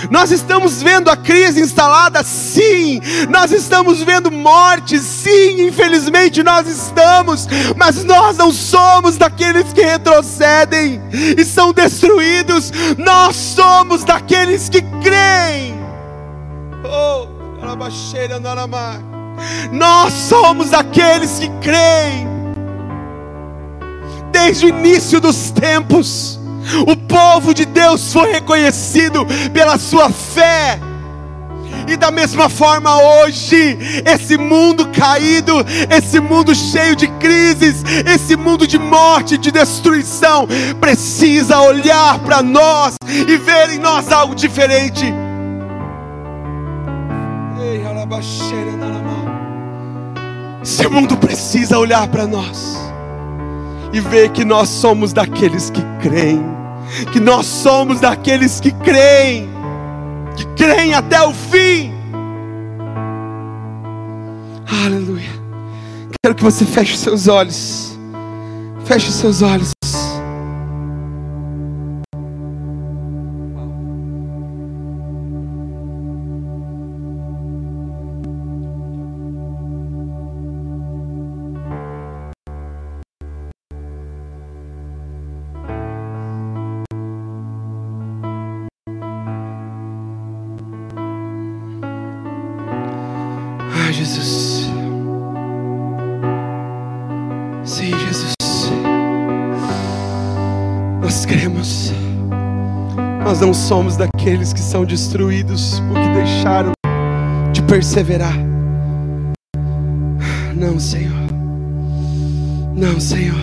Nós 0.09 0.31
estamos 0.31 0.81
vendo 0.81 1.09
a 1.09 1.17
crise 1.17 1.61
instalada, 1.61 2.23
sim. 2.23 2.99
Nós 3.29 3.51
estamos 3.51 4.01
vendo 4.01 4.31
morte, 4.31 4.97
sim. 4.97 5.67
Infelizmente 5.67 6.41
nós 6.41 6.67
estamos, 6.67 7.47
mas 7.75 8.03
nós 8.03 8.37
não 8.37 8.51
somos 8.51 9.17
daqueles 9.17 9.71
que 9.73 9.81
retrocedem 9.81 11.01
e 11.37 11.43
são 11.43 11.73
destruídos. 11.73 12.71
Nós 12.97 13.35
somos 13.35 14.03
daqueles 14.03 14.69
que 14.69 14.81
creem. 15.03 15.75
Oh, 16.83 17.27
nós 19.71 20.13
somos 20.13 20.69
daqueles 20.69 21.39
que 21.39 21.49
creem. 21.61 22.30
Desde 24.31 24.65
o 24.65 24.69
início 24.69 25.19
dos 25.19 25.51
tempos 25.51 26.39
o 26.87 26.95
povo 26.95 27.53
de 27.53 27.65
Deus 27.65 28.13
foi 28.13 28.31
reconhecido 28.31 29.25
pela 29.53 29.77
sua 29.77 30.09
fé. 30.09 30.79
E 31.87 31.97
da 31.97 32.11
mesma 32.11 32.47
forma 32.47 32.95
hoje, 33.01 33.77
esse 34.05 34.37
mundo 34.37 34.87
caído, 34.89 35.65
esse 35.89 36.19
mundo 36.19 36.53
cheio 36.53 36.95
de 36.95 37.07
crises, 37.07 37.83
esse 38.05 38.35
mundo 38.35 38.67
de 38.67 38.77
morte, 38.77 39.37
de 39.37 39.51
destruição, 39.51 40.47
precisa 40.79 41.59
olhar 41.59 42.19
para 42.19 42.41
nós 42.41 42.95
e 43.07 43.35
ver 43.37 43.71
em 43.71 43.79
nós 43.79 44.11
algo 44.11 44.35
diferente. 44.35 45.05
Esse 50.63 50.87
mundo 50.87 51.17
precisa 51.17 51.79
olhar 51.79 52.07
para 52.07 52.27
nós 52.27 52.90
e 53.93 53.99
ver 53.99 54.29
que 54.29 54.45
nós 54.45 54.69
somos 54.69 55.13
daqueles 55.13 55.69
que 55.69 55.81
creem 56.01 56.61
que 57.11 57.19
nós 57.19 57.45
somos 57.45 57.99
daqueles 57.99 58.59
que 58.59 58.71
creem, 58.71 59.49
que 60.35 60.45
creem 60.55 60.93
até 60.93 61.21
o 61.21 61.33
fim. 61.33 61.93
Aleluia. 64.85 65.29
Quero 66.23 66.35
que 66.35 66.43
você 66.43 66.65
feche 66.65 66.97
seus 66.97 67.27
olhos. 67.27 67.97
Feche 68.85 69.11
seus 69.11 69.41
olhos. 69.41 69.71
Não 103.51 103.55
somos 103.55 103.97
daqueles 103.97 104.53
que 104.53 104.61
são 104.61 104.85
destruídos 104.85 105.81
porque 105.89 106.07
deixaram 106.13 106.71
de 107.51 107.61
perseverar. 107.63 108.33
Não, 110.55 110.79
Senhor. 110.79 111.11
Não, 112.73 112.97
Senhor. 112.97 113.35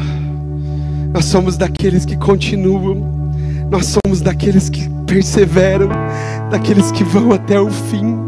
Nós 1.12 1.26
somos 1.26 1.59
daqueles 1.59 2.06
que 2.06 2.16
continuam. 2.16 3.30
Nós 3.70 3.98
somos 4.02 4.22
daqueles 4.22 4.70
que 4.70 4.88
perseveram, 5.06 5.90
daqueles 6.50 6.90
que 6.90 7.04
vão 7.04 7.32
até 7.32 7.61
o 7.61 7.70
fim. 7.70 8.18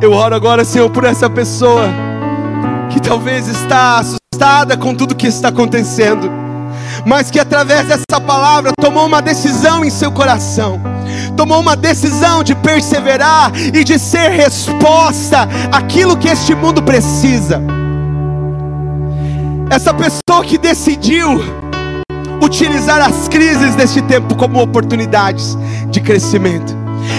Eu 0.00 0.12
oro 0.12 0.34
agora, 0.34 0.64
Senhor, 0.64 0.88
por 0.88 1.04
essa 1.04 1.28
pessoa 1.28 1.84
que 2.90 2.98
talvez 2.98 3.46
está 3.46 3.98
assustada 3.98 4.74
com 4.74 4.94
tudo 4.94 5.14
que 5.14 5.26
está 5.26 5.48
acontecendo 5.48 6.41
mas 7.06 7.30
que 7.30 7.38
através 7.38 7.86
dessa 7.86 8.20
palavra 8.20 8.72
tomou 8.80 9.06
uma 9.06 9.22
decisão 9.22 9.84
em 9.84 9.90
seu 9.90 10.10
coração, 10.12 10.80
tomou 11.36 11.60
uma 11.60 11.76
decisão 11.76 12.42
de 12.42 12.54
perseverar 12.54 13.52
e 13.56 13.84
de 13.84 13.98
ser 13.98 14.30
resposta 14.30 15.48
àquilo 15.70 16.16
que 16.16 16.28
este 16.28 16.54
mundo 16.54 16.82
precisa. 16.82 17.60
Essa 19.70 19.94
pessoa 19.94 20.44
que 20.44 20.58
decidiu 20.58 21.40
utilizar 22.42 23.00
as 23.00 23.28
crises 23.28 23.74
deste 23.74 24.02
tempo 24.02 24.34
como 24.34 24.60
oportunidades 24.60 25.56
de 25.88 26.00
crescimento, 26.00 26.76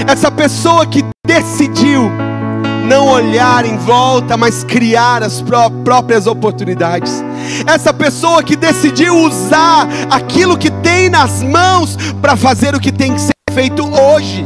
essa 0.07 0.29
pessoa 0.29 0.85
que 0.85 1.03
decidiu 1.25 2.11
não 2.83 3.07
olhar 3.07 3.65
em 3.65 3.77
volta, 3.77 4.35
mas 4.37 4.63
criar 4.63 5.23
as 5.23 5.41
pró 5.41 5.69
próprias 5.69 6.27
oportunidades. 6.27 7.23
Essa 7.65 7.93
pessoa 7.93 8.43
que 8.43 8.55
decidiu 8.55 9.17
usar 9.17 9.87
aquilo 10.09 10.57
que 10.57 10.69
tem 10.69 11.09
nas 11.09 11.41
mãos 11.41 11.97
para 12.21 12.35
fazer 12.35 12.75
o 12.75 12.79
que 12.79 12.91
tem 12.91 13.13
que 13.13 13.21
ser 13.21 13.33
feito 13.51 13.83
hoje. 13.83 14.45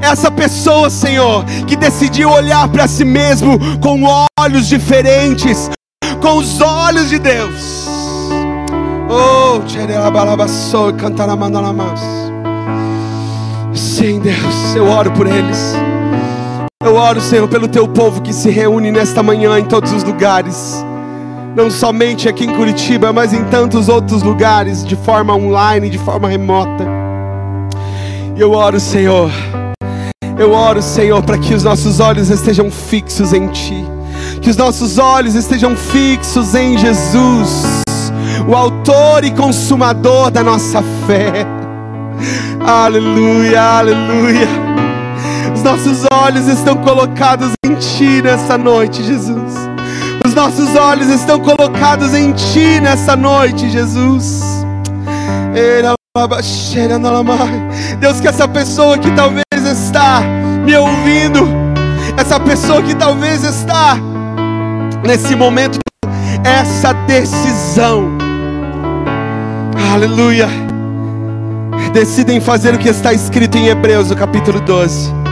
Essa 0.00 0.30
pessoa, 0.30 0.88
Senhor, 0.90 1.44
que 1.66 1.76
decidiu 1.76 2.30
olhar 2.30 2.68
para 2.68 2.86
si 2.86 3.04
mesmo 3.04 3.58
com 3.80 4.00
olhos 4.38 4.68
diferentes, 4.68 5.70
com 6.20 6.38
os 6.38 6.60
olhos 6.60 7.08
de 7.08 7.18
Deus. 7.18 7.86
Oh, 9.10 9.60
Sim, 13.74 14.20
Deus, 14.20 14.74
eu 14.74 14.88
oro 14.88 15.10
por 15.12 15.26
eles. 15.26 15.74
Eu 16.84 16.96
oro, 16.96 17.20
Senhor, 17.20 17.46
pelo 17.48 17.68
teu 17.68 17.86
povo 17.86 18.20
que 18.20 18.32
se 18.32 18.50
reúne 18.50 18.90
nesta 18.90 19.22
manhã 19.22 19.56
em 19.58 19.64
todos 19.64 19.92
os 19.92 20.02
lugares. 20.02 20.84
Não 21.54 21.70
somente 21.70 22.28
aqui 22.28 22.44
em 22.44 22.54
Curitiba, 22.54 23.12
mas 23.12 23.32
em 23.32 23.44
tantos 23.44 23.88
outros 23.88 24.22
lugares, 24.22 24.84
de 24.84 24.96
forma 24.96 25.34
online, 25.34 25.88
de 25.88 25.98
forma 25.98 26.28
remota. 26.28 26.84
Eu 28.36 28.52
oro, 28.52 28.80
Senhor. 28.80 29.30
Eu 30.36 30.52
oro, 30.52 30.82
Senhor, 30.82 31.22
para 31.22 31.38
que 31.38 31.54
os 31.54 31.62
nossos 31.62 32.00
olhos 32.00 32.30
estejam 32.30 32.68
fixos 32.70 33.32
em 33.32 33.46
Ti. 33.48 33.84
Que 34.40 34.50
os 34.50 34.56
nossos 34.56 34.98
olhos 34.98 35.36
estejam 35.36 35.76
fixos 35.76 36.54
em 36.54 36.76
Jesus, 36.76 37.64
o 38.48 38.56
Autor 38.56 39.24
e 39.24 39.30
Consumador 39.30 40.30
da 40.30 40.42
nossa 40.42 40.82
fé. 41.06 41.46
Aleluia, 42.60 43.62
aleluia. 43.62 44.61
Os 45.62 45.70
nossos 45.70 46.04
olhos 46.12 46.48
estão 46.48 46.76
colocados 46.78 47.52
em 47.64 47.76
Ti 47.76 48.20
nessa 48.20 48.58
noite, 48.58 49.00
Jesus. 49.00 49.54
Os 50.26 50.34
nossos 50.34 50.74
olhos 50.74 51.08
estão 51.08 51.38
colocados 51.38 52.14
em 52.14 52.32
Ti 52.32 52.80
nessa 52.80 53.14
noite, 53.14 53.70
Jesus. 53.70 54.42
Deus, 58.00 58.20
que 58.20 58.26
essa 58.26 58.48
pessoa 58.48 58.98
que 58.98 59.08
talvez 59.12 59.44
está 59.64 60.20
me 60.64 60.76
ouvindo, 60.76 61.48
essa 62.16 62.40
pessoa 62.40 62.82
que 62.82 62.96
talvez 62.96 63.44
está 63.44 63.96
nesse 65.06 65.36
momento, 65.36 65.78
essa 66.42 66.92
decisão, 67.06 68.18
aleluia, 69.94 70.48
decidem 71.92 72.40
fazer 72.40 72.74
o 72.74 72.78
que 72.78 72.88
está 72.88 73.12
escrito 73.12 73.56
em 73.56 73.68
Hebreus, 73.68 74.10
no 74.10 74.16
capítulo 74.16 74.58
12 74.58 75.22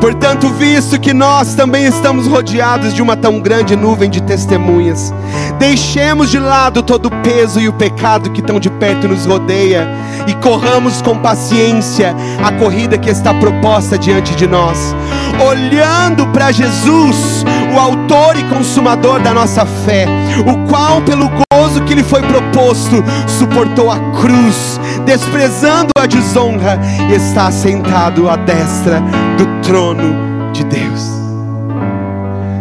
Portanto, 0.00 0.48
visto 0.50 0.98
que 0.98 1.12
nós 1.12 1.54
também 1.54 1.84
estamos 1.84 2.26
rodeados 2.26 2.94
de 2.94 3.02
uma 3.02 3.16
tão 3.16 3.40
grande 3.40 3.74
nuvem 3.74 4.08
de 4.08 4.22
testemunhas, 4.22 5.12
deixemos 5.58 6.30
de 6.30 6.38
lado 6.38 6.82
todo 6.82 7.06
o 7.06 7.22
peso 7.22 7.60
e 7.60 7.68
o 7.68 7.72
pecado 7.72 8.30
que 8.30 8.40
tão 8.40 8.60
de 8.60 8.70
perto 8.70 9.08
nos 9.08 9.26
rodeia 9.26 9.88
e 10.28 10.34
corramos 10.34 11.02
com 11.02 11.18
paciência 11.18 12.14
a 12.44 12.52
corrida 12.52 12.96
que 12.96 13.10
está 13.10 13.34
proposta 13.34 13.98
diante 13.98 14.36
de 14.36 14.46
nós, 14.46 14.94
olhando 15.44 16.26
para 16.28 16.52
Jesus, 16.52 17.44
o 17.74 17.78
Autor 17.78 18.38
e 18.38 18.44
Consumador 18.44 19.20
da 19.20 19.34
nossa 19.34 19.66
fé, 19.66 20.06
o 20.46 20.68
qual, 20.68 21.02
pelo 21.02 21.28
gozo 21.78 21.84
que 21.84 21.94
lhe 21.94 22.02
foi 22.02 22.20
proposto, 22.22 23.04
suportou 23.26 23.90
a 23.90 23.98
cruz, 24.20 24.80
desprezando 25.04 25.90
a 25.98 26.06
desonra, 26.06 26.78
e 27.10 27.14
está 27.14 27.50
sentado 27.50 28.28
à 28.28 28.36
destra 28.36 29.00
do 29.36 29.46
trono 29.62 30.52
de 30.52 30.64
Deus. 30.64 31.02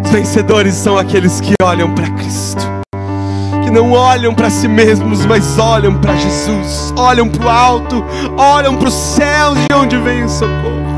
Os 0.03 0.11
vencedores 0.11 0.75
são 0.75 0.97
aqueles 0.97 1.41
que 1.41 1.53
olham 1.61 1.93
para 1.93 2.09
Cristo, 2.11 2.63
que 3.63 3.71
não 3.71 3.91
olham 3.91 4.33
para 4.33 4.49
si 4.49 4.67
mesmos, 4.67 5.25
mas 5.25 5.57
olham 5.57 5.95
para 5.95 6.15
Jesus, 6.15 6.93
olham 6.97 7.27
para 7.27 7.45
o 7.45 7.49
alto, 7.49 8.05
olham 8.37 8.75
para 8.75 8.87
os 8.87 8.93
céus 8.93 9.57
de 9.69 9.75
onde 9.75 9.97
vem 9.97 10.23
o 10.23 10.29
socorro. 10.29 10.96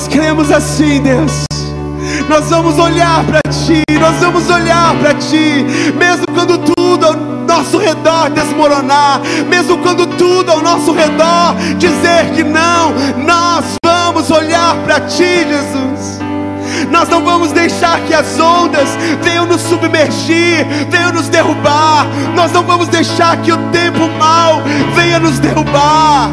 Nós 0.00 0.08
cremos 0.08 0.50
assim, 0.50 1.02
Deus. 1.02 1.44
Nós 2.26 2.48
vamos 2.48 2.78
olhar 2.78 3.22
para 3.24 3.40
Ti, 3.52 3.82
nós 4.00 4.16
vamos 4.16 4.48
olhar 4.48 4.94
para 4.96 5.12
Ti, 5.12 5.66
mesmo 5.94 6.24
quando 6.32 6.56
tudo 6.56 7.04
ao 7.04 7.14
nosso 7.14 7.76
redor 7.76 8.30
desmoronar, 8.30 9.20
mesmo 9.46 9.76
quando 9.78 10.06
tudo 10.16 10.52
ao 10.52 10.62
nosso 10.62 10.92
redor 10.92 11.54
dizer 11.76 12.30
que 12.34 12.42
não, 12.42 12.94
nós 13.26 13.76
vamos 13.84 14.30
olhar 14.30 14.74
para 14.86 15.00
Ti, 15.00 15.46
Jesus. 15.46 16.18
Nós 16.90 17.06
não 17.10 17.22
vamos 17.22 17.52
deixar 17.52 18.00
que 18.00 18.14
as 18.14 18.40
ondas 18.40 18.88
venham 19.22 19.44
nos 19.44 19.60
submergir, 19.60 20.66
venham 20.88 21.12
nos 21.12 21.28
derrubar. 21.28 22.06
Nós 22.34 22.50
não 22.52 22.62
vamos 22.62 22.88
deixar 22.88 23.36
que 23.42 23.52
o 23.52 23.58
tempo 23.70 24.08
mal 24.18 24.62
venha 24.94 25.18
nos 25.18 25.38
derrubar 25.38 26.30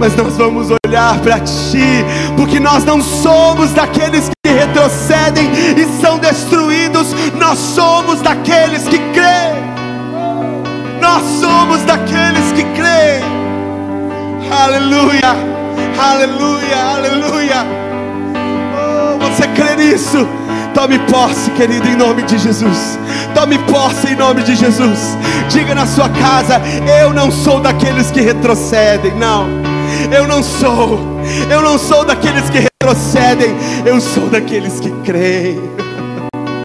mas 0.00 0.16
nós 0.16 0.34
vamos 0.34 0.68
olhar 0.86 1.20
para 1.20 1.38
Ti, 1.40 2.02
porque 2.34 2.58
nós 2.58 2.84
não 2.84 3.02
somos 3.02 3.70
daqueles 3.72 4.30
que 4.42 4.50
retrocedem 4.50 5.46
e 5.76 6.00
são 6.00 6.18
destruídos, 6.18 7.14
nós 7.38 7.58
somos 7.58 8.22
daqueles 8.22 8.84
que 8.84 8.98
creem, 9.12 9.62
nós 11.02 11.22
somos 11.38 11.82
daqueles 11.82 12.50
que 12.52 12.64
creem, 12.74 13.22
aleluia, 14.50 15.36
aleluia, 15.98 16.78
aleluia. 16.96 17.66
Oh, 18.74 19.18
você 19.18 19.46
crê 19.48 19.76
nisso? 19.76 20.26
Tome 20.72 20.98
posse, 21.00 21.50
querido, 21.50 21.86
em 21.86 21.96
nome 21.96 22.22
de 22.22 22.38
Jesus. 22.38 22.98
Tome 23.34 23.58
posse 23.58 24.12
em 24.12 24.16
nome 24.16 24.42
de 24.44 24.54
Jesus. 24.54 25.18
Diga 25.50 25.74
na 25.74 25.84
sua 25.84 26.08
casa: 26.08 26.58
Eu 27.02 27.12
não 27.12 27.30
sou 27.30 27.60
daqueles 27.60 28.10
que 28.10 28.20
retrocedem, 28.22 29.12
não. 29.16 29.69
Eu 30.08 30.26
não 30.26 30.42
sou, 30.42 30.98
eu 31.50 31.60
não 31.62 31.78
sou 31.78 32.04
daqueles 32.04 32.48
que 32.48 32.60
retrocedem, 32.60 33.54
eu 33.84 34.00
sou 34.00 34.28
daqueles 34.28 34.80
que 34.80 34.90
creem. 35.02 35.60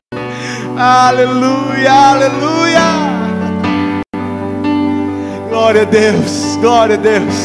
aleluia, 0.78 1.92
aleluia. 1.92 2.82
Glória 5.50 5.82
a 5.82 5.86
Deus, 5.86 6.58
glória 6.62 6.96
a 6.96 7.00
Deus, 7.00 7.36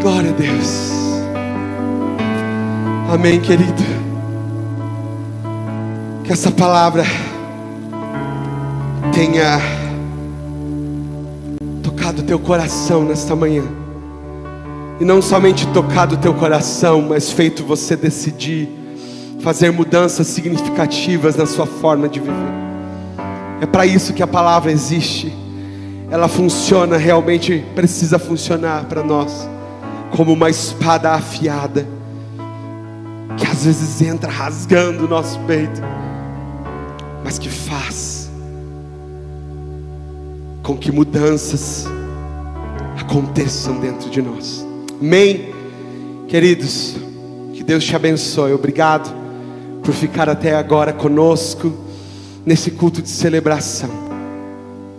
glória 0.00 0.30
a 0.30 0.32
Deus. 0.32 0.92
Amém, 3.12 3.40
querido. 3.40 3.82
Que 6.24 6.32
essa 6.32 6.50
palavra 6.50 7.04
tenha 9.12 9.60
tocado 11.82 12.22
teu 12.22 12.38
coração 12.38 13.04
nesta 13.04 13.36
manhã 13.36 13.81
e 15.00 15.04
não 15.04 15.20
somente 15.20 15.66
tocado 15.68 16.14
o 16.14 16.18
teu 16.18 16.34
coração, 16.34 17.02
mas 17.02 17.30
feito 17.30 17.64
você 17.64 17.96
decidir 17.96 18.68
fazer 19.42 19.72
mudanças 19.72 20.28
significativas 20.28 21.36
na 21.36 21.46
sua 21.46 21.66
forma 21.66 22.08
de 22.08 22.20
viver. 22.20 22.62
É 23.60 23.66
para 23.66 23.84
isso 23.84 24.12
que 24.12 24.22
a 24.22 24.26
palavra 24.26 24.70
existe. 24.70 25.32
Ela 26.10 26.28
funciona, 26.28 26.96
realmente 26.96 27.64
precisa 27.74 28.18
funcionar 28.18 28.84
para 28.84 29.02
nós, 29.02 29.48
como 30.16 30.32
uma 30.32 30.50
espada 30.50 31.12
afiada, 31.12 31.86
que 33.36 33.46
às 33.46 33.64
vezes 33.64 34.02
entra 34.02 34.30
rasgando 34.30 35.06
o 35.06 35.08
nosso 35.08 35.38
peito, 35.40 35.80
mas 37.24 37.38
que 37.38 37.48
faz 37.48 38.30
com 40.62 40.76
que 40.76 40.92
mudanças 40.92 41.86
aconteçam 43.00 43.80
dentro 43.80 44.08
de 44.08 44.22
nós. 44.22 44.71
Amém? 45.02 45.52
Queridos, 46.28 46.94
que 47.54 47.64
Deus 47.64 47.82
te 47.82 47.96
abençoe. 47.96 48.52
Obrigado 48.52 49.12
por 49.82 49.92
ficar 49.92 50.28
até 50.28 50.54
agora 50.54 50.92
conosco 50.92 51.72
nesse 52.46 52.70
culto 52.70 53.02
de 53.02 53.08
celebração. 53.08 53.90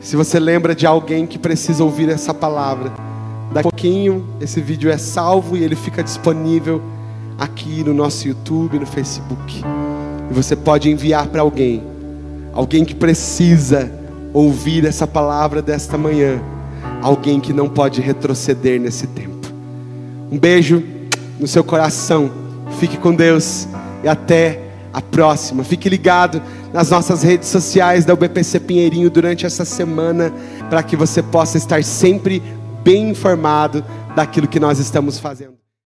Se 0.02 0.18
você 0.18 0.42
lembra 0.42 0.76
de 0.76 0.86
alguém 0.86 1.26
que 1.26 1.40
precisa 1.40 1.86
ouvir 1.86 2.10
essa 2.10 2.34
palavra, 2.34 2.92
daqui 3.54 3.70
a 3.70 3.72
pouquinho 3.72 4.28
esse 4.42 4.60
vídeo 4.60 4.92
é 4.92 4.98
salvo 4.98 5.56
e 5.56 5.64
ele 5.64 5.74
fica 5.78 6.04
disponível 6.04 6.82
aqui 7.40 7.82
no 7.82 7.94
nosso 7.94 8.28
YouTube, 8.28 8.80
no 8.80 8.86
Facebook. 8.86 9.64
E 10.30 10.34
você 10.34 10.54
pode 10.54 10.92
enviar 10.92 11.28
para 11.28 11.44
alguém, 11.44 11.82
alguém 12.52 12.84
que 12.84 12.94
precisa 12.94 13.90
ouvir 14.34 14.84
essa 14.84 15.08
palavra 15.08 15.62
desta 15.62 15.98
manhã, 15.98 16.42
alguém 17.02 17.40
que 17.40 17.54
não 17.54 17.70
pode 17.70 18.02
retroceder 18.02 18.82
nesse 18.82 19.08
tempo. 19.08 19.33
Um 20.34 20.40
beijo 20.40 20.84
no 21.40 21.46
seu 21.46 21.64
coração. 21.64 22.32
Fique 22.80 22.98
com 22.98 23.14
Deus 23.14 23.68
e 24.04 24.08
até 24.08 24.64
a 24.92 25.00
próxima. 25.00 25.64
Fique 25.64 25.88
ligado 25.88 26.42
nas 26.74 26.90
nossas 26.90 27.22
redes 27.22 27.50
sociais 27.50 28.04
da 28.04 28.16
UBPC 28.16 28.60
Pinheirinho 28.62 29.12
durante 29.12 29.46
essa 29.46 29.64
semana 29.64 30.34
para 30.72 30.82
que 30.82 30.96
você 30.96 31.22
possa 31.22 31.60
estar 31.60 31.84
sempre 31.84 32.42
bem 32.84 33.12
informado 33.12 33.86
daquilo 34.16 34.48
que 34.48 34.60
nós 34.60 34.80
estamos 34.80 35.20
fazendo. 35.20 35.63